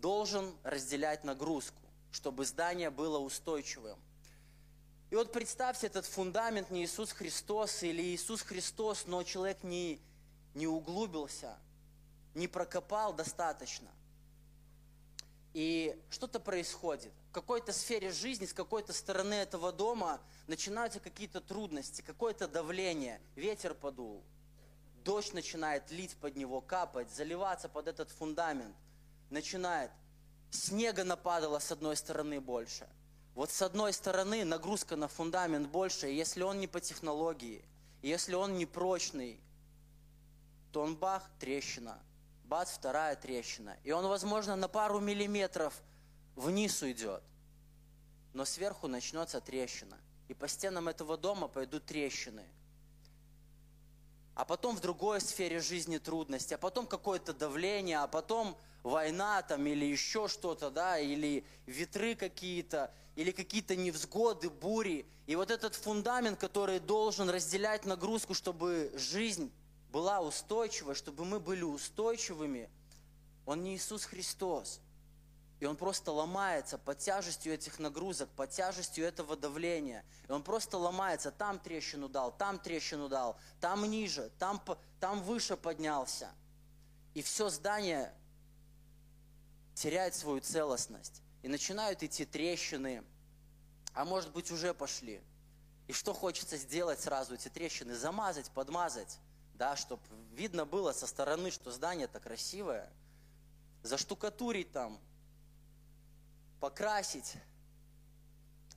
должен 0.00 0.54
разделять 0.62 1.24
нагрузку, 1.24 1.80
чтобы 2.10 2.46
здание 2.46 2.88
было 2.88 3.18
устойчивым. 3.18 3.98
И 5.10 5.16
вот 5.16 5.30
представьте, 5.32 5.86
этот 5.86 6.06
фундамент 6.06 6.70
не 6.70 6.84
Иисус 6.84 7.12
Христос 7.12 7.82
или 7.82 8.02
Иисус 8.02 8.40
Христос, 8.40 9.04
но 9.06 9.22
человек 9.22 9.62
не, 9.62 10.00
не 10.54 10.66
углубился, 10.66 11.58
не 12.34 12.48
прокопал 12.48 13.12
достаточно. 13.12 13.88
И 15.52 15.96
что-то 16.10 16.40
происходит. 16.40 17.12
В 17.30 17.32
какой-то 17.32 17.72
сфере 17.72 18.10
жизни, 18.10 18.44
с 18.44 18.52
какой-то 18.52 18.92
стороны 18.92 19.34
этого 19.34 19.72
дома 19.72 20.20
начинаются 20.48 20.98
какие-то 20.98 21.40
трудности, 21.40 22.02
какое-то 22.02 22.48
давление. 22.48 23.20
Ветер 23.36 23.74
подул, 23.74 24.24
дождь 25.04 25.32
начинает 25.32 25.90
лить 25.92 26.16
под 26.16 26.36
него, 26.36 26.60
капать, 26.60 27.10
заливаться 27.10 27.68
под 27.68 27.86
этот 27.86 28.10
фундамент. 28.10 28.74
Начинает. 29.30 29.92
Снега 30.50 31.04
нападало 31.04 31.60
с 31.60 31.70
одной 31.70 31.96
стороны 31.96 32.40
больше. 32.40 32.88
Вот 33.34 33.50
с 33.50 33.62
одной 33.62 33.92
стороны 33.92 34.44
нагрузка 34.44 34.94
на 34.96 35.08
фундамент 35.08 35.68
больше, 35.68 36.10
и 36.10 36.14
если 36.14 36.42
он 36.42 36.60
не 36.60 36.68
по 36.68 36.80
технологии, 36.80 37.64
если 38.02 38.34
он 38.34 38.58
не 38.58 38.66
прочный, 38.66 39.40
то 40.72 40.82
он 40.82 40.96
бах, 40.96 41.28
трещина– 41.38 42.00
бац, 42.44 42.70
вторая 42.72 43.16
трещина. 43.16 43.76
И 43.84 43.92
он, 43.92 44.06
возможно, 44.06 44.56
на 44.56 44.68
пару 44.68 45.00
миллиметров 45.00 45.74
вниз 46.36 46.82
уйдет. 46.82 47.22
Но 48.32 48.44
сверху 48.44 48.88
начнется 48.88 49.40
трещина. 49.40 49.98
И 50.28 50.34
по 50.34 50.48
стенам 50.48 50.88
этого 50.88 51.16
дома 51.16 51.48
пойдут 51.48 51.86
трещины. 51.86 52.44
А 54.34 54.44
потом 54.44 54.76
в 54.76 54.80
другой 54.80 55.20
сфере 55.20 55.60
жизни 55.60 55.98
трудности, 55.98 56.54
а 56.54 56.58
потом 56.58 56.86
какое-то 56.86 57.32
давление, 57.32 57.98
а 57.98 58.08
потом 58.08 58.56
война 58.82 59.42
там 59.42 59.64
или 59.66 59.84
еще 59.84 60.26
что-то, 60.26 60.70
да, 60.70 60.98
или 60.98 61.44
ветры 61.66 62.16
какие-то, 62.16 62.92
или 63.14 63.30
какие-то 63.30 63.76
невзгоды, 63.76 64.50
бури. 64.50 65.06
И 65.26 65.36
вот 65.36 65.52
этот 65.52 65.76
фундамент, 65.76 66.40
который 66.40 66.80
должен 66.80 67.30
разделять 67.30 67.84
нагрузку, 67.84 68.34
чтобы 68.34 68.92
жизнь 68.96 69.52
была 69.94 70.20
устойчивой, 70.20 70.96
чтобы 70.96 71.24
мы 71.24 71.38
были 71.38 71.62
устойчивыми, 71.62 72.68
Он 73.46 73.62
не 73.62 73.76
Иисус 73.76 74.04
Христос. 74.04 74.80
И 75.60 75.66
он 75.66 75.76
просто 75.76 76.10
ломается 76.10 76.78
под 76.78 76.98
тяжестью 76.98 77.54
этих 77.54 77.78
нагрузок, 77.78 78.28
под 78.30 78.50
тяжестью 78.50 79.04
этого 79.06 79.36
давления. 79.36 80.04
И 80.28 80.32
он 80.32 80.42
просто 80.42 80.78
ломается. 80.78 81.30
Там 81.30 81.60
трещину 81.60 82.08
дал, 82.08 82.32
там 82.36 82.58
трещину 82.58 83.08
дал, 83.08 83.38
там 83.60 83.88
ниже, 83.88 84.32
там, 84.40 84.60
там 84.98 85.22
выше 85.22 85.56
поднялся. 85.56 86.32
И 87.14 87.22
все 87.22 87.48
здание 87.48 88.12
теряет 89.74 90.16
свою 90.16 90.40
целостность. 90.40 91.22
И 91.42 91.48
начинают 91.48 92.02
идти 92.02 92.24
трещины, 92.24 93.04
а 93.92 94.04
может 94.04 94.32
быть 94.32 94.50
уже 94.50 94.74
пошли. 94.74 95.22
И 95.86 95.92
что 95.92 96.12
хочется 96.12 96.56
сделать 96.56 97.00
сразу, 97.00 97.34
эти 97.34 97.48
трещины? 97.48 97.94
Замазать, 97.94 98.50
подмазать 98.50 99.20
да, 99.54 99.76
чтобы 99.76 100.02
видно 100.32 100.66
было 100.66 100.92
со 100.92 101.06
стороны, 101.06 101.50
что 101.50 101.70
здание-то 101.70 102.20
красивое, 102.20 102.90
заштукатурить 103.82 104.72
там, 104.72 105.00
покрасить, 106.60 107.34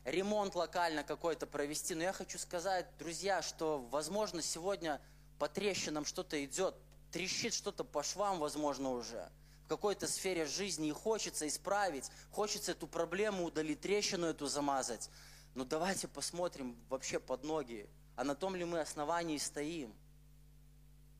ремонт 0.05 0.55
локально 0.55 1.03
какой-то 1.03 1.48
провести. 1.48 1.96
Но 1.96 2.03
я 2.03 2.13
хочу 2.13 2.38
сказать, 2.38 2.88
друзья, 3.00 3.41
что, 3.41 3.79
возможно, 3.89 4.41
сегодня 4.41 5.01
по 5.39 5.48
трещинам 5.48 6.05
что-то 6.05 6.43
идет, 6.43 6.75
трещит 7.12 7.53
что-то 7.53 7.84
по 7.84 8.03
швам, 8.03 8.39
возможно, 8.39 8.91
уже 8.91 9.29
в 9.65 9.69
какой-то 9.69 10.07
сфере 10.07 10.46
жизни 10.46 10.89
и 10.89 10.93
хочется 10.93 11.48
исправить, 11.48 12.10
хочется 12.31 12.72
эту 12.72 12.88
проблему 12.88 13.46
удалить, 13.46 13.81
трещину 13.81 14.27
эту 14.27 14.48
замазать. 14.48 15.10
Но 15.55 15.65
давайте 15.65 16.07
посмотрим 16.07 16.77
вообще 16.88 17.19
под 17.19 17.43
ноги, 17.43 17.89
а 18.15 18.24
на 18.24 18.36
том 18.36 18.55
ли 18.55 18.63
мы 18.63 18.79
основании 18.79 19.38
стоим– 19.39 19.93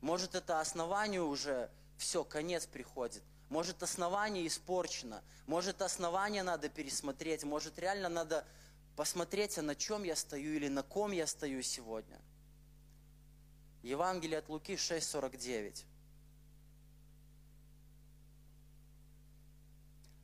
может, 0.08 0.36
это 0.36 0.62
основание 0.62 1.22
уже 1.22 1.70
все, 1.98 2.24
конец 2.24 2.66
приходит. 2.66 3.22
Может, 3.50 3.84
основание 3.84 4.48
испорчено. 4.48 5.22
Может, 5.48 5.82
основание 5.82 6.44
надо 6.44 6.70
пересмотреть. 6.70 7.44
Может, 7.44 7.78
реально 7.78 8.08
надо 8.08 8.48
посмотреть, 8.96 9.58
а 9.58 9.62
на 9.64 9.76
чем 9.76 10.04
я 10.04 10.16
стою 10.16 10.54
или 10.54 10.70
на 10.70 10.82
ком 10.82 11.12
я 11.12 11.28
стою 11.28 11.62
сегодня. 11.62 12.22
Евангелие 13.84 14.40
от 14.40 14.48
Луки 14.48 14.76
6,49. 14.76 15.84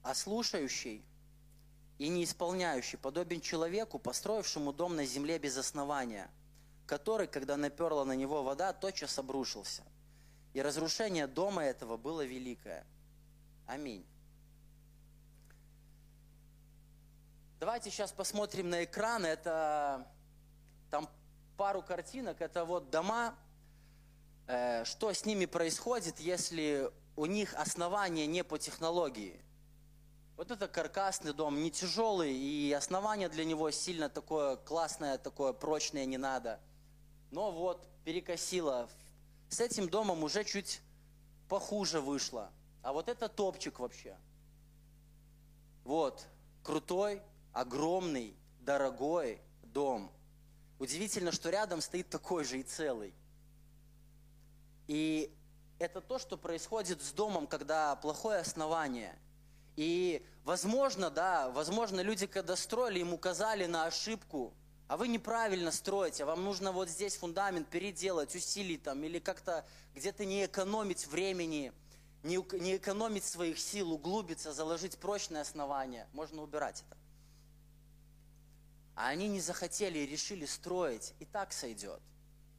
А 0.02 0.16
слушающий 0.16 1.04
и 1.98 2.08
не 2.08 2.24
исполняющий 2.24 2.96
подобен 2.96 3.42
человеку, 3.42 4.00
построившему 4.00 4.72
дом 4.72 4.96
на 4.96 5.06
земле 5.06 5.40
без 5.40 5.58
основания– 5.58 6.32
который, 6.94 7.26
когда 7.26 7.58
наперла 7.58 8.06
на 8.06 8.12
него 8.12 8.44
вода, 8.44 8.72
тотчас 8.72 9.18
обрушился. 9.18 9.82
И 10.54 10.62
разрушение 10.62 11.26
дома 11.26 11.64
этого 11.64 11.98
было 11.98 12.24
великое. 12.24 12.86
Аминь. 13.66 14.06
Давайте 17.60 17.90
сейчас 17.90 18.12
посмотрим 18.12 18.70
на 18.70 18.84
экран. 18.84 19.26
Это 19.26 20.08
там 20.92 21.10
пару 21.58 21.82
картинок. 21.82 22.40
Это 22.42 22.64
вот 22.64 22.92
дома. 22.92 23.34
Э, 24.46 24.86
что 24.86 25.12
с 25.12 25.26
ними 25.26 25.48
происходит, 25.48 26.20
если 26.20 26.92
у 27.16 27.26
них 27.26 27.56
основание 27.56 28.28
не 28.28 28.44
по 28.44 28.60
технологии? 28.60 29.44
Вот 30.38 30.52
это 30.52 30.68
каркасный 30.68 31.34
дом, 31.34 31.60
не 31.64 31.72
тяжелый, 31.72 32.36
и 32.36 32.72
основание 32.72 33.30
для 33.30 33.46
него 33.46 33.72
сильно 33.72 34.10
такое 34.10 34.58
классное, 34.58 35.18
такое 35.18 35.54
прочное 35.54 36.06
не 36.06 36.20
надо– 36.20 36.60
но 37.34 37.52
вот 37.52 37.88
перекосило. 38.06 38.88
С 39.50 39.60
этим 39.60 39.90
домом 39.90 40.24
уже 40.24 40.44
чуть 40.44 40.82
похуже 41.50 42.00
вышло. 42.00 42.52
А 42.84 42.94
вот 42.94 43.10
это 43.10 43.28
топчик 43.28 43.80
вообще. 43.80 44.16
Вот, 45.84 46.28
крутой, 46.63 47.22
огромный, 47.52 48.36
дорогой 48.60 49.42
дом. 49.63 50.12
Удивительно, 50.78 51.32
что 51.32 51.50
рядом 51.50 51.82
стоит 51.82 52.08
такой 52.08 52.44
же 52.44 52.60
и 52.60 52.63
целый. 52.63 53.16
И 54.88 55.34
это 55.80 56.02
то, 56.02 56.20
что 56.20 56.38
происходит 56.38 57.02
с 57.02 57.12
домом, 57.13 57.48
когда 57.48 57.96
плохое 57.96 58.40
основание. 58.40 59.18
И 59.75 60.24
возможно, 60.44 61.10
да, 61.10 61.50
возможно, 61.50 62.02
люди, 62.02 62.28
когда 62.28 62.56
строили, 62.56 63.00
им 63.00 63.12
указали 63.12 63.66
на 63.66 63.86
ошибку– 63.86 64.54
а 64.88 64.98
вы 64.98 65.08
неправильно 65.08 65.72
строите, 65.72 66.25
вам 66.25 66.44
нужно 66.44 66.72
вот 66.72 66.90
здесь 66.90 67.16
фундамент 67.16 67.68
переделать, 67.70 68.36
усилить 68.36 68.84
там, 68.84 69.04
или 69.04 69.20
как-то 69.20 69.66
где-то 69.96 70.25
не 70.25 70.46
экономить 70.46 71.08
времени, 71.08 71.72
не, 72.24 72.38
не 72.60 72.78
экономить 72.78 73.24
своих 73.24 73.60
сил, 73.60 73.92
углубиться, 73.92 74.54
заложить 74.54 74.98
прочное 74.98 75.42
основание. 75.42 76.08
Можно 76.13 76.42
убирать 76.42 76.84
это. 76.88 76.98
А 78.96 79.08
они 79.08 79.28
не 79.28 79.42
захотели 79.42 80.00
и 80.00 80.06
решили 80.06 80.46
строить. 80.46 81.13
И 81.20 81.25
так 81.25 81.52
сойдет. 81.52 82.00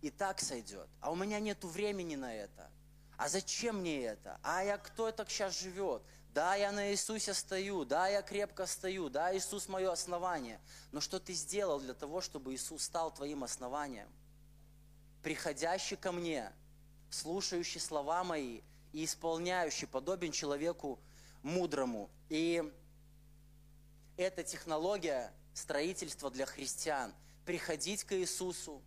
И 0.03 0.11
так 0.11 0.41
сойдет. 0.41 0.89
А 1.01 1.11
у 1.11 1.17
меня 1.17 1.41
нет 1.41 1.63
времени 1.65 2.17
на 2.17 2.35
это. 2.35 2.71
А 3.17 3.29
зачем 3.29 3.79
мне 3.79 4.03
это? 4.03 4.39
А 4.43 4.63
я 4.63 4.77
кто 4.77 5.11
так 5.13 5.31
сейчас 5.31 5.59
живет? 5.59 6.03
Да, 6.35 6.57
я 6.57 6.73
на 6.73 6.91
Иисусе 6.91 7.33
стою, 7.33 7.85
да, 7.85 8.09
я 8.09 8.21
крепко 8.21 8.67
стою, 8.67 9.09
да, 9.09 9.37
Иисус 9.37 9.69
мое 9.69 9.93
основание. 9.93 10.61
Но 10.91 11.01
что 11.01 11.21
ты 11.21 11.33
сделал 11.33 11.79
для 11.79 11.95
того, 11.95 12.21
чтобы 12.21 12.53
Иисус 12.53 12.83
стал 12.83 13.15
твоим 13.15 13.45
основанием? 13.45 14.09
Приходящий 15.23 15.97
ко 15.97 16.11
мне, 16.11 16.53
слушающий 17.09 17.81
слова 17.81 18.25
мои 18.25 18.63
и 18.93 19.05
исполняющий, 19.05 19.87
подобен 19.87 20.33
человеку 20.33 20.99
мудрому. 21.45 22.11
И 22.29 22.65
это 24.17 24.43
технология 24.43 25.33
строительства 25.55 26.33
для 26.33 26.47
христиан. 26.47 27.15
Приходить 27.47 28.03
к 28.03 28.13
Иисусу, 28.13 28.83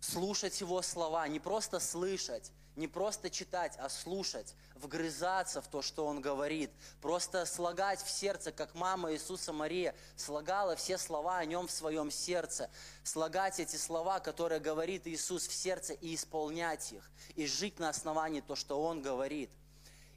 слушать 0.00 0.60
Его 0.60 0.82
слова, 0.82 1.28
не 1.28 1.38
просто 1.38 1.78
слышать, 1.78 2.50
Не 2.80 2.88
просто 2.88 3.28
читать, 3.28 3.74
а 3.78 3.90
слушать, 3.90 4.54
вгрызаться 4.74 5.60
в 5.60 5.68
то, 5.68 5.82
что 5.82 6.06
Он 6.06 6.22
говорит. 6.22 6.70
Просто 7.02 7.44
слагать 7.44 8.00
в 8.00 8.08
сердце, 8.08 8.52
как 8.52 8.74
мама 8.74 9.12
Иисуса 9.12 9.52
Мария 9.52 9.94
слагала 10.16 10.76
все 10.76 10.96
слова 10.96 11.36
о 11.36 11.44
Нем 11.44 11.66
в 11.66 11.70
своем 11.70 12.10
сердце. 12.10 12.70
Слагать 13.04 13.60
эти 13.60 13.76
слова, 13.76 14.18
которые 14.18 14.60
говорит 14.60 15.06
Иисус 15.06 15.46
в 15.46 15.52
сердце, 15.52 15.92
и 15.92 16.14
исполнять 16.14 16.92
их. 16.92 17.10
И 17.34 17.46
жить 17.46 17.78
на 17.78 17.90
основании 17.90 18.40
то, 18.40 18.56
что 18.56 18.82
Он 18.82 19.02
говорит. 19.02 19.50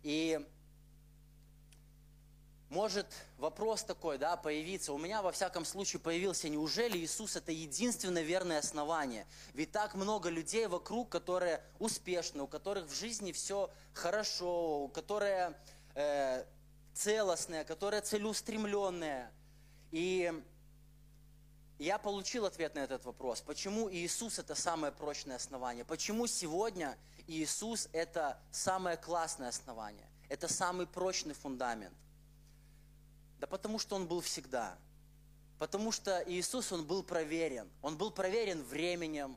И 0.02 0.40
может 2.74 3.06
вопрос 3.38 3.84
такой, 3.84 4.18
да, 4.18 4.36
появиться. 4.36 4.94
У 4.94 4.98
меня, 4.98 5.22
во 5.22 5.32
всяком 5.32 5.64
случае, 5.64 6.00
появился, 6.00 6.50
неужели 6.50 6.98
Иисус 6.98 7.36
это 7.36 7.52
единственное 7.52 8.24
верное 8.24 8.60
основание? 8.60 9.28
Ведь 9.54 9.72
так 9.72 9.94
много 9.94 10.30
людей 10.30 10.66
вокруг, 10.66 11.10
которые 11.10 11.64
успешны, 11.78 12.42
у 12.42 12.48
которых 12.48 12.88
в 12.88 12.94
жизни 12.94 13.32
все 13.32 13.70
хорошо, 13.94 14.86
у 14.86 14.88
которые 14.88 15.54
э, 15.94 16.44
целостные, 16.96 17.64
которые 17.64 18.02
целеустремленные. 18.02 19.32
И 19.92 20.34
я 21.78 22.00
получил 22.00 22.46
ответ 22.46 22.74
на 22.74 22.80
этот 22.80 23.06
вопрос. 23.06 23.42
Почему 23.42 23.92
Иисус 23.92 24.40
это 24.40 24.56
самое 24.56 24.92
прочное 24.92 25.36
основание? 25.36 25.86
Почему 25.86 26.26
сегодня 26.26 26.98
Иисус 27.28 27.88
это 27.94 28.42
самое 28.52 28.98
классное 28.98 29.50
основание? 29.50 30.10
Это 30.28 30.48
самый 30.48 30.88
прочный 30.88 31.36
фундамент. 31.36 31.94
Да 33.44 33.48
потому 33.48 33.78
что 33.78 33.98
Он 33.98 34.08
был 34.08 34.22
всегда. 34.22 34.78
Потому 35.60 35.92
что 35.92 36.24
Иисус, 36.28 36.72
Он 36.72 36.86
был 36.86 37.04
проверен. 37.04 37.70
Он 37.82 37.98
был 37.98 38.10
проверен 38.10 38.64
временем. 38.64 39.36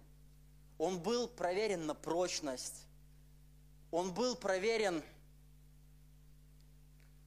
Он 0.79 1.01
был 1.01 1.27
проверен 1.27 1.87
на 1.87 1.95
прочность. 1.97 2.87
Он 3.91 4.15
был 4.15 4.37
проверен 4.37 5.03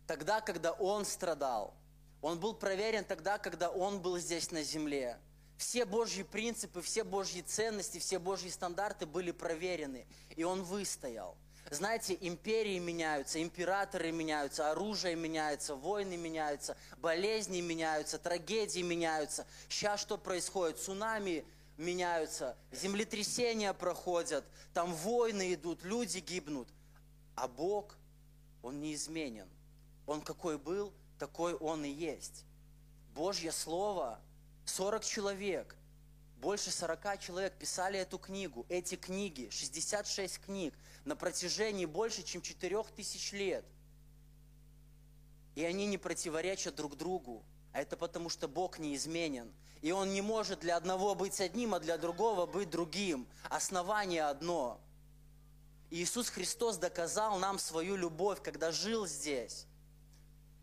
тогда, 0.07 0.39
когда 0.39 0.71
Он 0.71 1.03
страдал. 1.03 1.73
Он 2.21 2.39
был 2.39 2.53
проверен 2.53 3.03
тогда, 3.03 3.39
когда 3.39 3.69
Он 3.69 3.99
был 3.99 4.17
здесь 4.17 4.49
на 4.49 4.63
земле. 4.63 5.19
Все 5.57 5.83
Божьи 5.83 6.23
принципы, 6.23 6.81
все 6.81 7.03
Божьи 7.03 7.41
ценности, 7.41 7.97
все 7.97 8.19
Божьи 8.19 8.47
стандарты 8.47 9.05
были 9.05 9.31
проверены. 9.31 10.07
И 10.37 10.45
Он 10.45 10.63
выстоял– 10.63 11.35
знаете, 11.69 12.17
империи 12.19 12.79
меняются, 12.79 13.41
императоры 13.41 14.11
меняются, 14.11 14.71
оружие 14.71 15.15
меняется, 15.15 15.75
войны 15.75 16.17
меняются, 16.17 16.75
болезни 16.97 17.61
меняются, 17.61 18.17
трагедии 18.17 18.81
меняются. 18.81 19.45
Сейчас 19.67 20.01
что 20.01 20.17
происходит? 20.17 20.79
Цунами 20.79 21.45
меняются, 21.77 22.57
землетрясения 22.71 23.73
проходят, 23.73 24.45
там 24.73 24.93
войны 24.93 25.53
идут, 25.53 25.83
люди 25.83 26.19
гибнут. 26.19 26.67
А 27.35 27.47
Бог, 27.47 27.95
Он 28.63 28.81
неизменен. 28.81 29.47
Он 30.05 30.21
какой 30.21 30.57
был, 30.57 30.91
такой 31.19 31.53
Он 31.53 31.85
и 31.85 31.89
есть. 31.89 32.45
Божье 33.13 33.51
Слово, 33.51 34.19
40 34.65 35.03
человек, 35.05 35.75
больше 36.37 36.71
40 36.71 37.19
человек 37.19 37.53
писали 37.53 37.99
эту 37.99 38.17
книгу, 38.17 38.65
эти 38.69 38.95
книги, 38.95 39.49
66 39.51 40.39
книг, 40.39 40.73
на 41.05 41.15
протяжении 41.15 41.85
больше, 41.85 42.23
чем 42.23 42.41
4000 42.41 43.33
лет. 43.33 43.65
И 45.55 45.63
они 45.63 45.85
не 45.85 45.97
противоречат 45.97 46.75
друг 46.75 46.95
другу. 46.95 47.43
А 47.73 47.81
это 47.81 47.97
потому, 47.97 48.29
что 48.29 48.47
Бог 48.47 48.79
неизменен. 48.79 49.51
И 49.81 49.91
Он 49.91 50.13
не 50.13 50.21
может 50.21 50.59
для 50.59 50.75
одного 50.75 51.15
быть 51.15 51.39
одним, 51.39 51.73
а 51.73 51.79
для 51.79 51.97
другого 51.97 52.45
быть 52.45 52.69
другим. 52.69 53.27
Основание 53.49 54.23
одно. 54.23 54.79
И 55.89 56.03
Иисус 56.03 56.29
Христос 56.29 56.77
доказал 56.77 57.39
нам 57.39 57.59
свою 57.59 57.95
любовь, 57.95 58.41
когда 58.41 58.71
жил 58.71 59.07
здесь. 59.07 59.65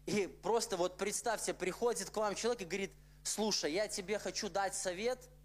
И 0.07 0.27
просто 0.43 0.77
вот 0.77 0.97
представьте, 0.97 1.53
приходит 1.53 2.11
к 2.11 2.17
вам 2.17 2.35
человек 2.35 2.63
и 2.63 2.65
говорит, 2.65 2.93
слушай, 3.25 3.73
я 3.73 3.89
тебе 3.89 4.19
хочу 4.19 4.49
дать 4.49 4.75
совет– 4.75 5.29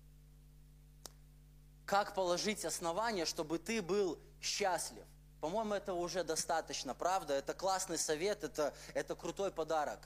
как 1.91 2.15
положить 2.15 2.63
основание, 2.63 3.25
чтобы 3.25 3.59
ты 3.59 3.81
был 3.81 4.17
счастлив. 4.41 5.03
По-моему, 5.41 5.73
этого 5.73 5.97
уже 5.97 6.23
достаточно, 6.23 6.93
правда? 6.93 7.33
Это 7.33 7.53
классный 7.53 7.97
совет, 7.97 8.45
это, 8.45 8.73
это 8.93 9.13
крутой 9.13 9.51
подарок. 9.51 9.99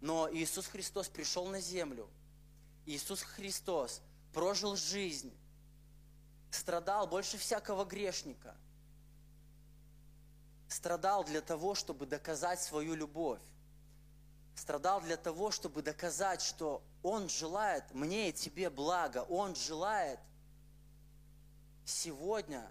Но 0.00 0.32
Иисус 0.32 0.68
Христос 0.68 1.08
пришел 1.08 1.48
на 1.48 1.60
землю. 1.60 2.08
Иисус 2.86 3.22
Христос 3.22 4.02
прожил 4.32 4.76
жизнь, 4.76 5.36
страдал 6.52 7.08
больше 7.08 7.38
всякого 7.38 7.84
грешника. 7.84 8.54
Страдал 10.68 11.24
для 11.24 11.40
того, 11.40 11.74
чтобы 11.74 12.06
доказать 12.06 12.62
свою 12.62 12.94
любовь. 12.94 13.42
Страдал 14.54 15.00
для 15.00 15.16
того, 15.16 15.50
чтобы 15.50 15.82
доказать, 15.82 16.40
что 16.40 16.84
Он 17.02 17.28
желает 17.28 17.92
мне 17.94 18.28
и 18.28 18.32
тебе 18.32 18.70
блага. 18.70 19.24
Он 19.28 19.56
желает 19.56 20.20
сегодня 21.90 22.70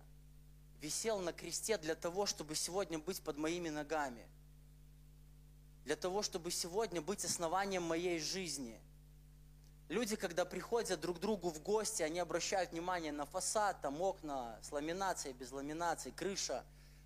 висел 0.82 1.20
на 1.20 1.34
кресте 1.34 1.78
для 1.78 1.96
того, 1.96 2.26
чтобы 2.26 2.56
сегодня 2.56 2.98
быть 2.98 3.22
под 3.22 3.38
моими 3.38 3.70
ногами. 3.70 4.26
Для 5.86 5.96
того, 5.96 6.22
чтобы 6.22 6.52
сегодня 6.52 7.02
быть 7.02 7.24
основанием 7.26 7.84
моей 7.84 8.20
жизни. 8.20 8.80
Люди, 9.90 10.16
когда 10.16 10.46
приходят 10.46 11.00
друг 11.00 11.18
к 11.18 11.20
другу 11.20 11.50
в 11.50 11.62
гости, 11.62 12.04
они 12.04 12.20
обращают 12.20 12.72
внимание 12.72 13.12
на 13.12 13.26
фасад, 13.26 13.82
там 13.82 14.02
окна 14.02 14.60
с 14.62 14.72
ламинацией, 14.72 15.34
без 15.34 15.52
ламинации, 15.52 16.12
крыша, 16.12 16.64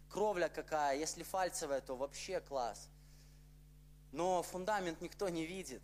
кровля 0.10 0.49
какая. 0.49 0.97
Если 0.97 1.23
фальцевая, 1.23 1.82
то 1.82 1.95
вообще 1.95 2.41
класс. 2.41 2.89
Но 4.12 4.43
фундамент 4.43 5.02
никто 5.02 5.30
не 5.30 5.45
видит. 5.45 5.82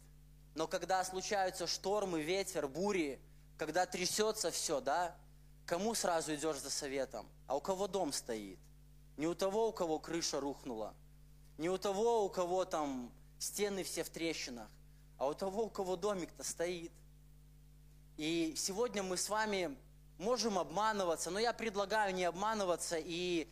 Но 0.56 0.68
когда 0.68 1.04
случаются 1.04 1.68
штормы, 1.68 2.22
ветер, 2.22 2.68
бури, 2.68 3.20
когда 3.58 3.86
трясется 3.86 4.52
все, 4.52 4.82
да, 4.82 5.16
Кому 5.70 5.94
сразу 5.94 6.34
идешь 6.34 6.58
за 6.58 6.72
советом? 6.72 7.28
А 7.46 7.56
у 7.56 7.62
кого 7.62 7.88
дом 7.88 8.12
стоит? 8.12 8.58
Не 9.18 9.28
у 9.28 9.36
того, 9.36 9.68
у 9.68 9.72
кого 9.72 10.00
крыша 10.00 10.40
рухнула, 10.40 10.96
не 11.60 11.70
у 11.70 11.78
того, 11.78 12.26
у 12.26 12.30
кого 12.30 12.66
там 12.66 13.12
стены 13.38 13.84
все 13.84 14.04
в 14.04 14.10
трещинах, 14.10 14.68
а 15.20 15.28
у 15.28 15.36
того, 15.36 15.66
у 15.66 15.70
кого 15.70 15.96
домик-то 15.96 16.44
стоит. 16.44 16.92
И 18.18 18.56
сегодня 18.58 19.04
мы 19.04 19.16
с 19.16 19.30
вами 19.30 19.78
можем 20.18 20.58
обманываться, 20.58 21.30
но 21.30 21.38
я 21.38 21.54
предлагаю 21.54 22.16
не 22.16 22.24
обманываться 22.24 22.98
и 22.98 23.48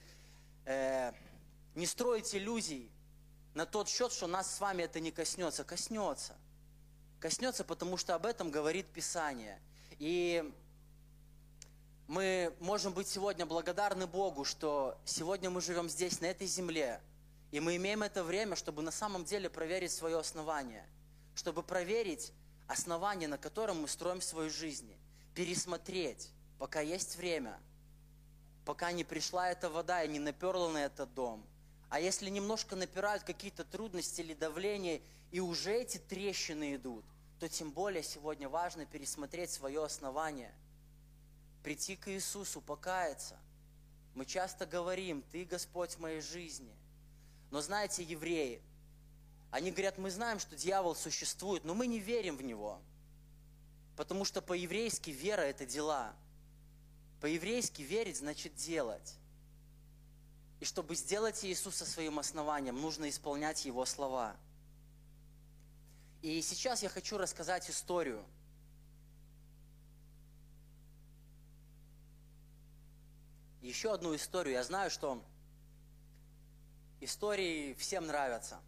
э, 0.65 1.11
не 1.75 1.85
строить 1.85 2.33
иллюзий 2.33 2.89
на 3.53 3.67
тот 3.67 3.89
счет, 3.89 4.11
что 4.11 4.25
нас 4.25 4.55
с 4.55 4.59
вами 4.59 4.81
это 4.81 4.99
не 4.99 5.11
коснется. 5.11 5.63
Коснется. 5.63 6.35
Коснется, 7.19 7.63
потому 7.63 7.95
что 7.95 8.15
об 8.15 8.25
этом 8.25 8.49
говорит 8.49 8.87
Писание. 8.87 9.61
И 9.99 10.51
мы 12.07 12.53
можем 12.61 12.93
быть 12.93 13.07
сегодня 13.07 13.45
благодарны 13.45 14.07
Богу, 14.07 14.45
что 14.45 14.97
сегодня 15.03 15.49
мы 15.49 15.59
живем 15.59 15.89
здесь, 15.89 16.21
на 16.21 16.27
этой 16.27 16.47
земле, 16.47 17.01
и 17.51 17.59
мы 17.59 17.75
имеем 17.75 18.01
это 18.01 18.23
время, 18.23 18.55
чтобы 18.55 18.81
на 18.81 18.91
самом 18.91 19.25
деле 19.25 19.49
проверить 19.49 19.91
свое 19.91 20.17
основание, 20.17 20.85
чтобы 21.35 21.63
проверить 21.63 22.31
основание, 22.67 23.27
на 23.27 23.37
котором 23.37 23.81
мы 23.81 23.89
строим 23.89 24.21
свою 24.21 24.49
жизнь, 24.49 24.89
пересмотреть, 25.35 26.29
пока 26.59 26.79
есть 26.79 27.17
время, 27.17 27.59
пока 28.63 28.93
не 28.93 29.03
пришла 29.03 29.49
эта 29.49 29.69
вода 29.69 30.01
и 30.01 30.07
не 30.07 30.19
наперла 30.19 30.69
на 30.69 30.85
этот 30.85 31.13
дом. 31.13 31.45
А 31.89 31.99
если 31.99 32.29
немножко 32.29 32.77
напирают 32.77 33.23
какие-то 33.23 33.65
трудности 33.65 34.21
или 34.21 34.33
давление, 34.33 35.01
и 35.31 35.41
уже 35.41 35.73
эти 35.73 35.97
трещины 35.97 36.75
идут, 36.75 37.03
то 37.39 37.49
тем 37.49 37.71
более 37.71 38.01
сегодня 38.01 38.47
важно 38.47 38.85
пересмотреть 38.85 39.51
свое 39.51 39.83
основание– 39.83 40.55
прийти 41.67 41.97
к 41.97 42.07
Иисусу, 42.07 42.61
покаяться. 42.61 43.35
Мы 44.15 44.25
часто 44.25 44.65
говорим, 44.65 45.21
Ты 45.33 45.43
Господь 45.43 45.95
в 45.95 45.99
моей 45.99 46.21
жизни. 46.21 46.73
Но 47.51 47.59
знаете, 47.59 48.03
евреи, 48.03 48.61
они 49.51 49.71
говорят, 49.71 49.97
мы 49.97 50.09
знаем, 50.09 50.39
что 50.39 50.55
дьявол 50.55 50.95
существует, 50.95 51.65
но 51.65 51.73
мы 51.73 51.87
не 51.87 51.99
верим 51.99 52.37
в 52.37 52.41
него. 52.41 52.79
Потому 53.97 54.23
что 54.23 54.41
по-еврейски 54.41 55.09
вера– 55.09 55.41
это 55.41 55.65
дела. 55.65 56.15
По-еврейски 57.19 57.81
верить 57.81 58.15
значит 58.15 58.55
делать. 58.55 59.15
И 60.61 60.63
чтобы 60.63 60.95
сделать 60.95 61.43
Иисуса 61.43 61.85
своим 61.85 62.17
основанием, 62.17 62.79
нужно 62.79 63.09
исполнять 63.09 63.65
Его 63.65 63.83
слова. 63.83 64.37
И 66.21 66.41
сейчас 66.41 66.81
я 66.81 66.87
хочу 66.87 67.17
рассказать 67.17 67.69
историю– 67.69 68.23
еще 73.67 73.93
одну 73.93 74.15
историю. 74.15 74.53
Я 74.53 74.63
знаю, 74.63 74.89
что 74.89 75.21
истории 77.01 77.73
всем 77.73 78.07
нравятся. 78.07 78.59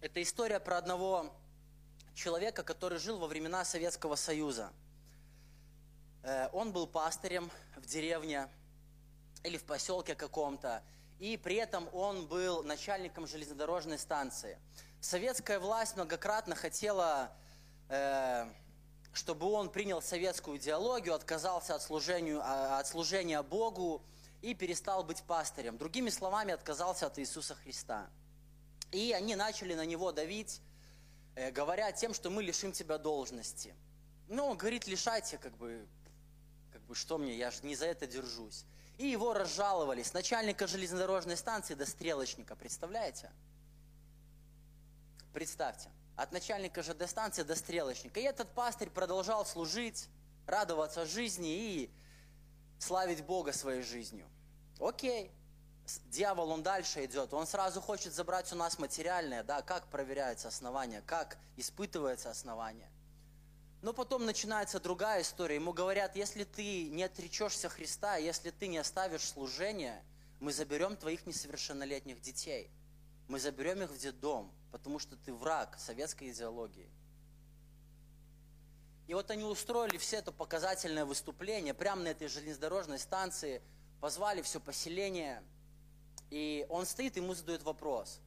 Это 0.00 0.20
история 0.20 0.58
про 0.58 0.78
одного 0.78 1.32
человека, 2.14 2.64
который 2.64 2.98
жил 2.98 3.18
во 3.18 3.28
времена 3.28 3.64
Советского 3.64 4.16
Союза. 4.16 4.72
Э, 6.24 6.48
он 6.52 6.72
был 6.72 6.88
пастырем 6.88 7.50
в 7.76 7.86
деревне, 7.86 8.48
или 9.44 9.56
в 9.56 9.64
поселке 9.64 10.14
каком-то. 10.14 10.82
И 11.18 11.36
при 11.36 11.56
этом 11.56 11.88
он 11.92 12.26
был 12.26 12.64
начальником 12.64 13.26
железнодорожной 13.26 13.98
станции. 13.98 14.58
Советская 15.00 15.58
власть 15.60 15.96
многократно 15.96 16.54
хотела, 16.54 17.32
э, 17.88 18.46
чтобы 19.12 19.46
он 19.50 19.70
принял 19.70 20.00
советскую 20.00 20.56
идеологию, 20.56 21.14
отказался 21.14 21.74
от 21.74 21.82
служения, 21.82 22.38
а, 22.42 22.78
от 22.78 22.86
служения 22.86 23.42
Богу 23.42 24.02
и 24.40 24.54
перестал 24.54 25.04
быть 25.04 25.22
пастырем. 25.22 25.76
Другими 25.78 26.10
словами, 26.10 26.52
отказался 26.52 27.06
от 27.06 27.18
Иисуса 27.18 27.54
Христа. 27.54 28.08
И 28.90 29.12
они 29.12 29.36
начали 29.36 29.74
на 29.74 29.86
него 29.86 30.12
давить, 30.12 30.60
э, 31.34 31.50
говоря 31.50 31.92
тем, 31.92 32.14
что 32.14 32.30
мы 32.30 32.42
лишим 32.42 32.72
тебя 32.72 32.98
должности. 32.98 33.74
Ну, 34.28 34.46
он 34.46 34.56
говорит, 34.56 34.86
лишайте, 34.86 35.38
как 35.38 35.56
бы, 35.56 35.86
как 36.72 36.82
бы, 36.82 36.94
что 36.94 37.18
мне, 37.18 37.36
я 37.36 37.50
же 37.50 37.58
не 37.62 37.76
за 37.76 37.86
это 37.86 38.06
держусь. 38.06 38.64
И 38.98 39.06
его 39.06 39.32
разжаловали 39.34 40.02
с 40.02 40.12
начальника 40.12 40.66
железнодорожной 40.66 41.36
станции 41.36 41.74
до 41.74 41.86
стрелочника, 41.86 42.56
представляете? 42.56 43.30
Представьте, 45.32 45.90
от 46.16 46.32
начальника 46.32 46.82
ЖД 46.82 47.08
станции 47.08 47.42
до 47.42 47.54
стрелочника. 47.54 48.20
И 48.20 48.24
этот 48.24 48.48
пастырь 48.50 48.90
продолжал 48.90 49.46
служить, 49.46 50.08
радоваться 50.46 51.06
жизни 51.06 51.54
и 51.54 51.90
славить 52.78 53.24
Бога 53.24 53.52
своей 53.52 53.82
жизнью. 53.82 54.26
Окей, 54.80 55.30
дьявол, 56.06 56.50
он 56.50 56.62
дальше 56.62 57.04
идет, 57.04 57.32
он 57.32 57.46
сразу 57.46 57.80
хочет 57.80 58.12
забрать 58.12 58.52
у 58.52 58.56
нас 58.56 58.78
материальное, 58.78 59.42
да, 59.42 59.62
как 59.62 59.86
проверяется 59.86 60.48
основание, 60.48 61.02
как 61.06 61.38
испытывается 61.56 62.30
основание. 62.30 62.90
Но 63.82 63.92
потом 63.92 64.24
начинается 64.26 64.78
другая 64.78 65.22
история. 65.22 65.56
Ему 65.56 65.72
говорят, 65.72 66.14
если 66.14 66.44
ты 66.44 66.88
не 66.90 67.02
отречешься 67.02 67.68
Христа, 67.68 68.16
если 68.16 68.50
ты 68.50 68.68
не 68.68 68.78
оставишь 68.78 69.22
служение, 69.22 70.04
мы 70.38 70.52
заберем 70.52 70.96
твоих 70.96 71.26
несовершеннолетних 71.26 72.20
детей. 72.20 72.70
Мы 73.26 73.40
заберем 73.40 73.82
их 73.82 73.90
в 73.90 73.98
детдом, 73.98 74.52
потому 74.72 74.98
что 74.98 75.16
ты 75.16 75.32
враг 75.32 75.78
советской 75.78 76.30
идеологии. 76.30 76.90
И 79.06 79.14
вот 79.14 79.30
они 79.30 79.44
устроили 79.44 79.98
все 79.98 80.16
это 80.16 80.32
показательное 80.32 81.04
выступление 81.04 81.74
прямо 81.74 82.02
на 82.02 82.08
этой 82.08 82.28
железнодорожной 82.28 82.98
станции, 82.98 83.62
позвали 84.00 84.42
все 84.42 84.58
поселение, 84.58 85.42
и 86.30 86.66
он 86.70 86.86
стоит, 86.86 87.16
ему 87.16 87.34
задают 87.34 87.62
вопрос. 87.62 88.20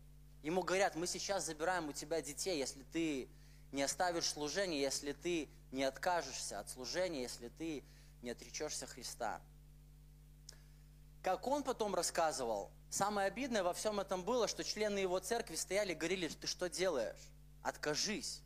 Ему 0.43 0.61
говорят, 0.61 0.95
мы 0.95 1.07
сейчас 1.07 1.45
забираем 1.45 1.89
у 1.89 1.91
тебя 1.91 2.21
детей, 2.21 2.59
если 2.59 2.83
ты 2.83 3.27
не 3.71 3.81
оставишь 3.81 4.27
служение, 4.27 4.79
если 4.79 5.13
ты 5.13 5.49
не 5.71 5.83
откажешься 5.83 6.59
от 6.59 6.69
служения, 6.69 7.23
если 7.23 7.49
ты 7.49 7.83
не 8.21 8.29
отречешься 8.29 8.85
Христа. 8.85 9.41
Как 11.23 11.47
он 11.47 11.63
потом 11.63 11.95
рассказывал, 11.95 12.69
самое 12.95 13.27
обидное 13.27 13.61
во 13.61 13.73
всем 13.73 13.99
этом 13.99 14.23
было, 14.23 14.47
что 14.47 14.63
члены 14.63 14.99
его 14.99 15.19
церкви 15.19 15.55
стояли 15.55 15.91
и 15.91 15.95
говорили, 15.95 16.29
ты 16.29 16.47
что 16.47 16.69
делаешь? 16.69 17.29
Откажись, 17.61 18.41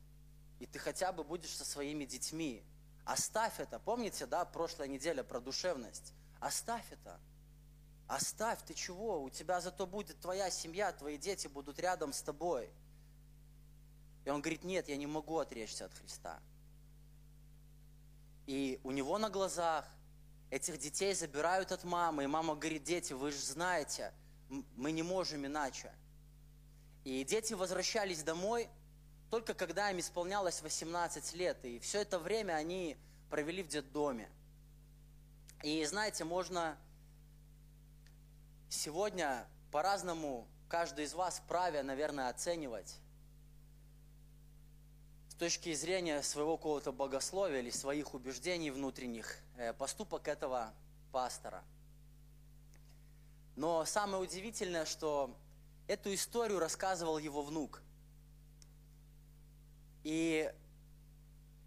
и 0.59 0.65
ты 0.65 0.79
хотя 0.79 1.11
бы 1.11 1.23
будешь 1.23 1.55
со 1.55 1.63
своими 1.63 2.05
детьми. 2.05 2.63
Оставь 3.05 3.59
это. 3.59 3.79
Помните, 3.79 4.25
да, 4.25 4.45
прошлая 4.45 4.87
неделя 4.87 5.23
про 5.23 5.39
душевность? 5.39 6.13
Оставь 6.39 6.85
это. 6.91 7.19
Оставь, 8.07 8.59
ты 8.65 8.73
чего? 8.73 9.21
У 9.21 9.29
тебя 9.29 9.61
зато 9.61 9.85
будет 9.85 10.19
твоя 10.19 10.49
семья, 10.49 10.91
твои 10.91 11.17
дети 11.17 11.47
будут 11.47 11.79
рядом 11.79 12.11
с 12.11 12.21
тобой. 12.21 12.69
И 14.25 14.29
он 14.29 14.41
говорит, 14.41 14.63
нет, 14.63 14.89
я 14.89 14.97
не 14.97 15.05
могу 15.05 15.37
отречься 15.37 15.85
от 15.85 15.93
Христа. 15.93 16.39
И 18.47 18.79
у 18.83 18.89
него 18.91 19.19
на 19.19 19.29
глазах 19.29 19.85
этих 20.49 20.79
детей 20.79 21.13
забирают 21.13 21.71
от 21.71 21.83
мамы, 21.83 22.23
и 22.23 22.27
мама 22.27 22.55
говорит, 22.55 22.83
дети, 22.83 23.13
вы 23.13 23.31
же 23.31 23.39
знаете, 23.39 24.11
мы 24.49 24.91
не 24.91 25.03
можем 25.03 25.45
иначе. 25.45 25.91
И 27.03 27.23
дети 27.23 27.53
возвращались 27.53 28.23
домой 28.23 28.69
только 29.29 29.53
когда 29.53 29.91
им 29.91 29.99
исполнялось 29.99 30.61
18 30.61 31.33
лет, 31.35 31.63
и 31.63 31.79
все 31.79 32.01
это 32.01 32.19
время 32.19 32.53
они 32.53 32.97
провели 33.29 33.61
в 33.61 33.67
детдоме. 33.67 34.29
И 35.61 35.85
знаете, 35.85 36.23
можно 36.23 36.77
сегодня 38.69 39.47
по-разному 39.71 40.47
каждый 40.67 41.05
из 41.05 41.13
вас 41.13 41.39
вправе, 41.39 41.83
наверное, 41.83 42.29
оценивать 42.29 42.97
с 45.27 45.35
точки 45.35 45.73
зрения 45.73 46.23
своего 46.23 46.57
какого-то 46.57 46.91
богословия 46.91 47.59
или 47.59 47.69
своих 47.69 48.13
убеждений 48.13 48.71
внутренних 48.71 49.37
э, 49.57 49.73
поступок 49.73 50.27
этого 50.27 50.73
пастора. 51.11 51.63
Но 53.59 53.83
самое 53.83 54.23
удивительное, 54.23 54.85
что 54.85 55.35
эту 55.85 56.13
историю 56.13 56.59
рассказывал 56.59 57.17
его 57.17 57.41
внук. 57.41 57.81
И 60.05 60.49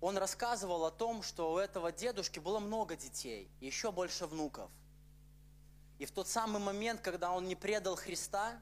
он 0.00 0.16
рассказывал 0.16 0.86
о 0.86 0.90
том, 0.90 1.22
что 1.22 1.52
у 1.52 1.58
этого 1.58 1.92
дедушки 1.92 2.38
было 2.38 2.60
много 2.60 2.96
детей, 2.96 3.50
еще 3.60 3.92
больше 3.92 4.26
внуков. 4.26 4.70
И 5.98 6.06
в 6.06 6.12
тот 6.12 6.28
самый 6.28 6.62
момент, 6.62 7.02
когда 7.02 7.30
он 7.30 7.46
не 7.46 7.56
предал 7.56 7.96
Христа, 7.96 8.58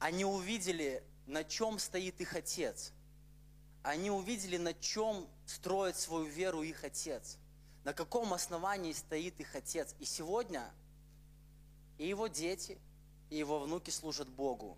они 0.00 0.24
увидели, 0.24 1.04
на 1.26 1.44
чем 1.44 1.78
стоит 1.78 2.20
их 2.20 2.34
отец. 2.34 2.92
Они 3.84 4.10
увидели, 4.10 4.56
на 4.56 4.74
чем 4.74 5.28
строит 5.46 5.96
свою 5.96 6.24
веру 6.24 6.64
их 6.64 6.82
отец. 6.82 7.38
На 7.84 7.92
каком 7.92 8.34
основании 8.34 8.92
стоит 8.92 9.38
их 9.38 9.54
отец. 9.54 9.94
И 10.00 10.04
сегодня 10.04 10.68
и 12.02 12.08
его 12.08 12.26
дети, 12.26 12.78
и 13.30 13.36
его 13.36 13.60
внуки 13.60 13.90
служат 13.90 14.28
Богу. 14.28 14.76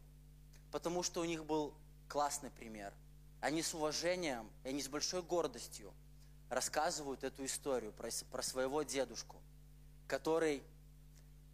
Потому 0.70 1.02
что 1.02 1.20
у 1.20 1.24
них 1.24 1.44
был 1.44 1.74
классный 2.08 2.50
пример– 2.50 2.92
они 3.44 3.60
с 3.60 3.74
уважением, 3.74 4.50
и 4.64 4.70
они 4.70 4.80
с 4.80 4.88
большой 4.88 5.22
гордостью 5.22 5.92
рассказывают 6.48 7.24
эту 7.24 7.44
историю 7.44 7.92
про, 7.92 8.08
про 8.30 8.42
своего 8.42 8.82
дедушку, 8.82 9.36
который 10.08 10.62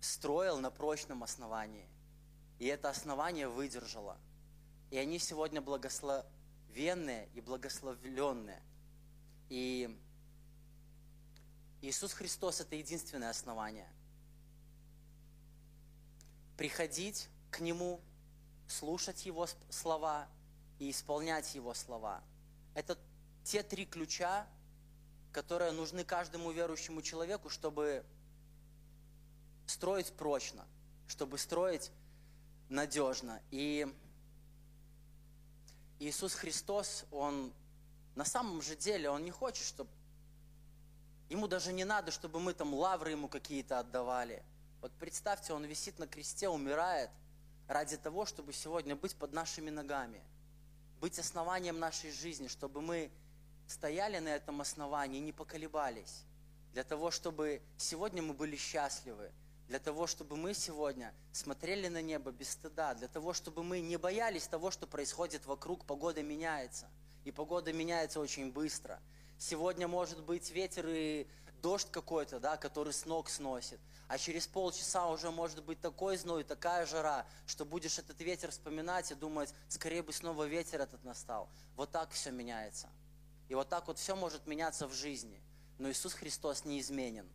строил 0.00 0.58
на 0.60 0.70
прочном 0.70 1.24
основании. 1.24 1.88
И 2.60 2.66
это 2.66 2.90
основание 2.90 3.48
выдержало. 3.48 4.16
И 4.92 4.98
они 4.98 5.18
сегодня 5.18 5.60
благословенные 5.60 7.28
и 7.34 7.40
благословленные. 7.40 8.62
И 9.48 9.98
Иисус 11.82 12.12
Христос– 12.12 12.60
это 12.60 12.76
единственное 12.76 13.30
основание. 13.30 13.88
Приходить 16.60 17.30
к 17.50 17.60
Нему, 17.60 18.02
слушать 18.68 19.24
Его 19.24 19.48
слова– 19.70 20.28
и 20.80 20.90
исполнять 20.90 21.54
Его 21.54 21.74
слова. 21.74 22.20
Это 22.74 22.98
те 23.44 23.62
три 23.62 23.84
ключа, 23.84 24.46
которые 25.30 25.70
нужны 25.70 26.04
каждому 26.04 26.50
верующему 26.50 27.02
человеку, 27.02 27.50
чтобы 27.50 28.02
строить 29.66 30.12
прочно, 30.14 30.66
чтобы 31.06 31.38
строить 31.38 31.92
надежно. 32.70 33.40
И 33.50 33.86
Иисус 36.00 36.34
Христос, 36.34 37.04
Он 37.12 37.52
на 38.16 38.24
самом 38.24 38.62
же 38.62 38.74
деле, 38.74 39.10
Он 39.10 39.22
не 39.22 39.30
хочет, 39.30 39.64
чтобы... 39.64 39.90
Ему 41.28 41.46
даже 41.46 41.72
не 41.72 41.84
надо, 41.84 42.10
чтобы 42.10 42.40
мы 42.40 42.54
там 42.54 42.74
лавры 42.74 43.10
Ему 43.10 43.28
какие-то 43.28 43.78
отдавали. 43.78 44.42
Вот 44.80 44.92
представьте, 44.98 45.52
Он 45.52 45.64
висит 45.64 45.98
на 45.98 46.06
кресте, 46.06 46.48
умирает 46.48 47.10
ради 47.68 47.96
того, 47.96 48.26
чтобы 48.26 48.52
сегодня 48.52 48.96
быть 48.96 49.14
под 49.16 49.32
нашими 49.32 49.70
ногами– 49.70 50.22
быть 51.00 51.18
основанием 51.18 51.78
нашей 51.78 52.10
жизни, 52.12 52.46
чтобы 52.46 52.82
мы 52.82 53.10
стояли 53.66 54.18
на 54.18 54.28
этом 54.28 54.60
основании 54.60 55.18
не 55.18 55.32
поколебались. 55.32 56.24
Для 56.72 56.84
того, 56.84 57.10
чтобы 57.10 57.62
сегодня 57.78 58.22
мы 58.22 58.34
были 58.34 58.56
счастливы, 58.56 59.32
для 59.66 59.78
того, 59.78 60.06
чтобы 60.06 60.36
мы 60.36 60.52
сегодня 60.52 61.14
смотрели 61.32 61.88
на 61.88 62.02
небо 62.02 62.32
без 62.32 62.50
стыда, 62.50 62.94
для 62.94 63.08
того, 63.08 63.32
чтобы 63.32 63.64
мы 63.64 63.80
не 63.80 63.96
боялись 63.96 64.46
того, 64.46 64.70
что 64.70 64.86
происходит 64.86 65.46
вокруг, 65.46 65.84
погода 65.84 66.22
меняется. 66.22 66.88
И 67.24 67.32
погода 67.32 67.72
меняется 67.72 68.20
очень 68.20 68.52
быстро. 68.52 69.00
Сегодня 69.38 69.88
может 69.88 70.22
быть 70.22 70.50
ветер 70.50 70.86
и 70.88 71.26
дождь 71.62 71.88
какой-то, 71.90 72.40
да, 72.40 72.56
который 72.56 72.92
с 72.92 73.06
ног 73.06 73.30
сносит. 73.30 73.80
А 74.10 74.18
через 74.18 74.48
полчаса 74.48 75.06
уже 75.06 75.30
может 75.30 75.62
быть 75.62 75.80
такой 75.80 76.16
зной, 76.16 76.42
такая 76.42 76.84
жара, 76.84 77.24
что 77.46 77.64
будешь 77.64 77.96
этот 77.96 78.20
ветер 78.20 78.50
вспоминать 78.50 79.12
и 79.12 79.14
думать, 79.14 79.54
скорее 79.68 80.02
бы 80.02 80.12
снова 80.12 80.46
ветер 80.48 80.80
этот 80.80 81.04
настал. 81.04 81.48
Вот 81.76 81.92
так 81.92 82.10
все 82.10 82.32
меняется. 82.32 82.88
И 83.46 83.54
вот 83.54 83.68
так 83.68 83.86
вот 83.86 84.00
все 84.00 84.16
может 84.16 84.48
меняться 84.48 84.88
в 84.88 84.94
жизни. 84.94 85.40
Но 85.78 85.88
Иисус 85.88 86.14
Христос 86.14 86.64
неизменен. 86.64 87.28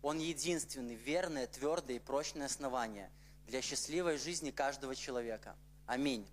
Он 0.00 0.20
единственный, 0.20 0.94
верное, 0.94 1.48
твердое 1.48 1.96
и 1.96 1.98
прочное 1.98 2.46
основание 2.46 3.10
для 3.48 3.60
счастливой 3.60 4.16
жизни 4.16 4.52
каждого 4.52 4.94
человека. 4.94 5.56
Аминь. 5.86 6.24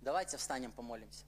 Давайте 0.00 0.36
встанем, 0.36 0.70
помолимся. 0.70 1.24